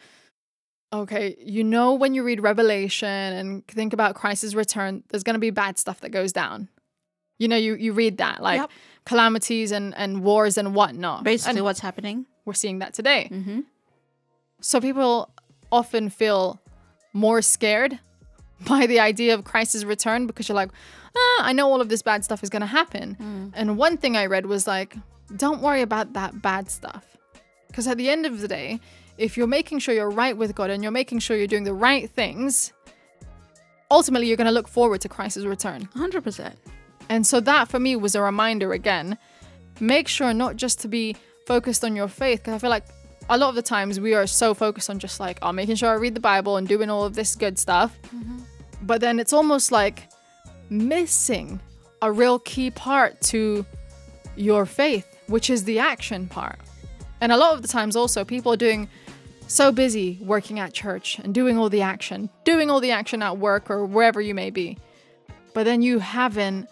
okay, 0.92 1.36
you 1.38 1.62
know, 1.64 1.92
when 1.94 2.14
you 2.14 2.22
read 2.22 2.40
Revelation 2.40 3.08
and 3.08 3.66
think 3.66 3.92
about 3.92 4.14
Christ's 4.14 4.54
return, 4.54 5.02
there's 5.08 5.22
going 5.22 5.34
to 5.34 5.40
be 5.40 5.50
bad 5.50 5.78
stuff 5.78 6.00
that 6.00 6.10
goes 6.10 6.32
down. 6.32 6.68
You 7.38 7.48
know, 7.48 7.56
you, 7.56 7.74
you 7.74 7.92
read 7.92 8.16
that, 8.18 8.42
like 8.42 8.60
Yep. 8.60 8.70
calamities 9.04 9.72
and, 9.72 9.94
and 9.96 10.22
wars 10.22 10.56
and 10.56 10.74
whatnot. 10.74 11.24
Basically, 11.24 11.58
And 11.58 11.64
what's 11.64 11.80
happening? 11.80 12.26
we're 12.46 12.54
seeing 12.54 12.78
that 12.78 12.94
today. 12.94 13.28
Mm-hmm. 13.30 13.60
So 14.60 14.80
people 14.80 15.30
often 15.70 16.08
feel 16.08 16.60
more 17.12 17.42
scared 17.42 17.98
by 18.60 18.86
the 18.86 19.00
idea 19.00 19.34
of 19.34 19.44
Christ's 19.44 19.84
return 19.84 20.26
because 20.26 20.48
you're 20.48 20.56
like, 20.56 20.70
ah, 21.16 21.42
I 21.44 21.52
know 21.52 21.70
all 21.70 21.80
of 21.80 21.88
this 21.88 22.02
bad 22.02 22.24
stuff 22.24 22.42
is 22.42 22.50
going 22.50 22.60
to 22.60 22.66
happen. 22.66 23.52
And 23.54 23.76
one 23.76 23.96
thing 23.96 24.16
I 24.16 24.26
read 24.26 24.46
was 24.46 24.66
like, 24.66 24.96
don't 25.36 25.60
worry 25.60 25.82
about 25.82 26.12
that 26.14 26.40
bad 26.40 26.70
stuff. 26.70 27.16
Because 27.68 27.86
at 27.86 27.98
the 27.98 28.08
end 28.08 28.24
of 28.24 28.40
the 28.40 28.48
day, 28.48 28.80
if 29.18 29.36
you're 29.36 29.46
making 29.46 29.80
sure 29.80 29.94
you're 29.94 30.10
right 30.10 30.36
with 30.36 30.54
God 30.54 30.70
and 30.70 30.82
you're 30.82 30.92
making 30.92 31.18
sure 31.18 31.36
you're 31.36 31.46
doing 31.46 31.64
the 31.64 31.74
right 31.74 32.08
things, 32.08 32.72
ultimately 33.90 34.28
you're 34.28 34.36
going 34.36 34.46
to 34.46 34.52
look 34.52 34.68
forward 34.68 35.00
to 35.02 35.08
Christ's 35.08 35.44
return. 35.44 35.88
100%. 35.94 36.54
And 37.08 37.26
so 37.26 37.40
that 37.40 37.68
for 37.68 37.78
me 37.78 37.96
was 37.96 38.14
a 38.14 38.22
reminder 38.22 38.72
again. 38.72 39.18
Make 39.80 40.08
sure 40.08 40.32
not 40.32 40.56
just 40.56 40.80
to 40.80 40.88
be 40.88 41.16
focused 41.46 41.84
on 41.84 41.94
your 41.94 42.08
faith, 42.08 42.40
because 42.40 42.54
I 42.54 42.58
feel 42.58 42.70
like 42.70 42.84
a 43.28 43.38
lot 43.38 43.48
of 43.48 43.54
the 43.54 43.62
times 43.62 43.98
we 43.98 44.14
are 44.14 44.26
so 44.26 44.54
focused 44.54 44.88
on 44.90 44.98
just 44.98 45.20
like, 45.20 45.38
oh, 45.42 45.52
making 45.52 45.76
sure 45.76 45.90
I 45.90 45.94
read 45.94 46.14
the 46.14 46.20
Bible 46.20 46.56
and 46.56 46.66
doing 46.66 46.90
all 46.90 47.04
of 47.04 47.14
this 47.14 47.34
good 47.34 47.58
stuff. 47.58 47.96
Mm-hmm. 48.14 48.38
But 48.82 49.00
then 49.00 49.18
it's 49.18 49.32
almost 49.32 49.72
like 49.72 50.08
missing 50.70 51.60
a 52.02 52.12
real 52.12 52.38
key 52.38 52.70
part 52.70 53.20
to 53.22 53.64
your 54.36 54.66
faith, 54.66 55.06
which 55.26 55.50
is 55.50 55.64
the 55.64 55.78
action 55.78 56.28
part. 56.28 56.58
And 57.20 57.32
a 57.32 57.36
lot 57.36 57.54
of 57.54 57.62
the 57.62 57.68
times 57.68 57.96
also 57.96 58.24
people 58.24 58.52
are 58.52 58.58
doing 58.58 58.88
so 59.48 59.72
busy 59.72 60.18
working 60.20 60.58
at 60.58 60.72
church 60.72 61.18
and 61.18 61.34
doing 61.34 61.56
all 61.58 61.68
the 61.68 61.82
action, 61.82 62.28
doing 62.44 62.70
all 62.70 62.80
the 62.80 62.90
action 62.90 63.22
at 63.22 63.38
work 63.38 63.70
or 63.70 63.86
wherever 63.86 64.20
you 64.20 64.34
may 64.34 64.50
be. 64.50 64.78
But 65.54 65.64
then 65.64 65.82
you 65.82 65.98
haven't 65.98 66.68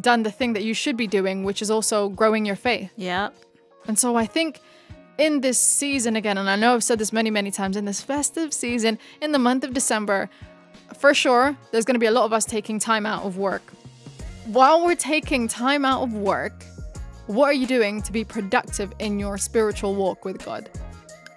done 0.00 0.22
the 0.22 0.30
thing 0.30 0.54
that 0.54 0.64
you 0.64 0.74
should 0.74 0.96
be 0.96 1.06
doing, 1.06 1.44
which 1.44 1.60
is 1.60 1.70
also 1.70 2.08
growing 2.08 2.46
your 2.46 2.56
faith. 2.56 2.90
Yeah. 2.96 3.30
And 3.86 3.98
so 3.98 4.16
I 4.16 4.26
think 4.26 4.60
in 5.18 5.40
this 5.40 5.58
season 5.58 6.16
again, 6.16 6.38
and 6.38 6.48
I 6.48 6.56
know 6.56 6.74
I've 6.74 6.84
said 6.84 6.98
this 6.98 7.12
many, 7.12 7.30
many 7.30 7.50
times, 7.50 7.76
in 7.76 7.84
this 7.84 8.00
festive 8.00 8.52
season, 8.52 8.98
in 9.20 9.32
the 9.32 9.38
month 9.38 9.64
of 9.64 9.74
December, 9.74 10.28
for 10.98 11.14
sure, 11.14 11.56
there's 11.70 11.84
going 11.84 11.94
to 11.94 12.00
be 12.00 12.06
a 12.06 12.10
lot 12.10 12.24
of 12.24 12.32
us 12.32 12.44
taking 12.44 12.78
time 12.78 13.06
out 13.06 13.24
of 13.24 13.36
work. 13.36 13.62
While 14.46 14.84
we're 14.84 14.94
taking 14.94 15.48
time 15.48 15.84
out 15.84 16.02
of 16.02 16.12
work, 16.14 16.64
what 17.26 17.46
are 17.46 17.52
you 17.52 17.66
doing 17.66 18.02
to 18.02 18.12
be 18.12 18.24
productive 18.24 18.92
in 18.98 19.18
your 19.18 19.38
spiritual 19.38 19.94
walk 19.94 20.24
with 20.24 20.44
God? 20.44 20.68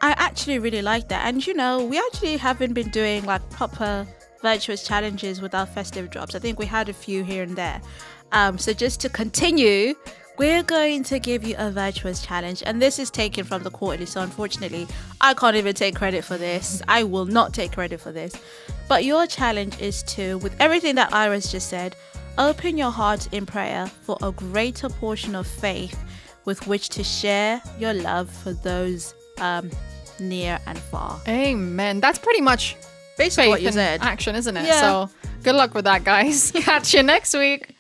I 0.02 0.14
actually 0.18 0.60
really 0.60 0.82
like 0.82 1.08
that. 1.10 1.26
And 1.28 1.46
you 1.46 1.54
know, 1.54 1.84
we 1.84 1.98
actually 1.98 2.38
haven't 2.38 2.74
been 2.74 2.90
doing 2.90 3.24
like 3.26 3.48
proper 3.50 4.08
virtuous 4.42 4.86
challenges 4.86 5.42
with 5.42 5.56
our 5.56 5.66
festive 5.66 6.10
drops. 6.10 6.36
I 6.36 6.40
think 6.40 6.60
we 6.60 6.66
had 6.66 6.90
a 6.90 6.94
few 6.94 7.24
here 7.24 7.44
and 7.44 7.56
there. 7.56 7.82
Um, 8.32 8.58
so 8.58 8.74
just 8.74 9.00
to 9.02 9.10
continue, 9.10 9.96
we're 10.38 10.63
going 10.63 11.04
to 11.06 11.19
give 11.19 11.43
you 11.43 11.56
a 11.58 11.71
virtuous 11.71 12.26
challenge, 12.26 12.63
and 12.65 12.82
this 12.82 13.00
is 13.00 13.10
taken 13.10 13.43
from 13.45 13.63
the 13.63 13.71
quarterly. 13.71 14.06
So 14.06 14.21
unfortunately, 14.21 14.88
I 15.21 15.34
can't 15.34 15.56
even 15.56 15.74
take 15.74 15.95
credit 15.95 16.24
for 16.24 16.38
this. 16.38 16.82
I 16.88 17.04
will 17.04 17.26
not 17.26 17.54
take 17.54 17.71
credit 17.74 18.00
for 18.02 18.12
this. 18.12 18.36
But 18.88 19.06
your 19.06 19.28
challenge 19.28 19.80
is 19.80 20.04
to, 20.04 20.38
with 20.39 20.56
everything 20.60 20.95
that 20.95 21.13
Iris 21.13 21.52
just 21.52 21.69
said, 21.69 21.95
open 22.38 22.78
your 22.78 22.91
heart 22.91 23.32
in 23.34 23.45
prayer 23.45 23.88
for 23.88 24.17
a 24.21 24.32
greater 24.32 24.89
portion 24.89 25.36
of 25.36 25.48
faith 25.48 25.98
with 26.45 26.67
which 26.67 26.89
to 26.89 27.04
share 27.04 27.62
your 27.80 27.93
love 27.93 28.30
for 28.30 28.54
those 28.54 29.15
um, 29.39 29.69
near 30.19 30.60
and 30.67 30.78
far. 30.78 31.19
Amen. 31.28 32.00
That's 32.00 32.19
pretty 32.19 32.41
much 32.41 32.76
Basically, 33.17 33.50
what 33.50 33.62
you 33.62 33.71
said. 33.71 34.02
action, 34.02 34.36
isn't 34.36 34.56
it? 34.58 34.65
Yeah. 34.65 34.80
So 34.80 35.10
good 35.43 35.56
luck 35.56 35.74
with 35.74 35.86
that, 35.86 36.04
guys. 36.04 36.52
Catch 36.56 36.93
you 36.93 37.04
next 37.04 37.34
week. 37.34 37.75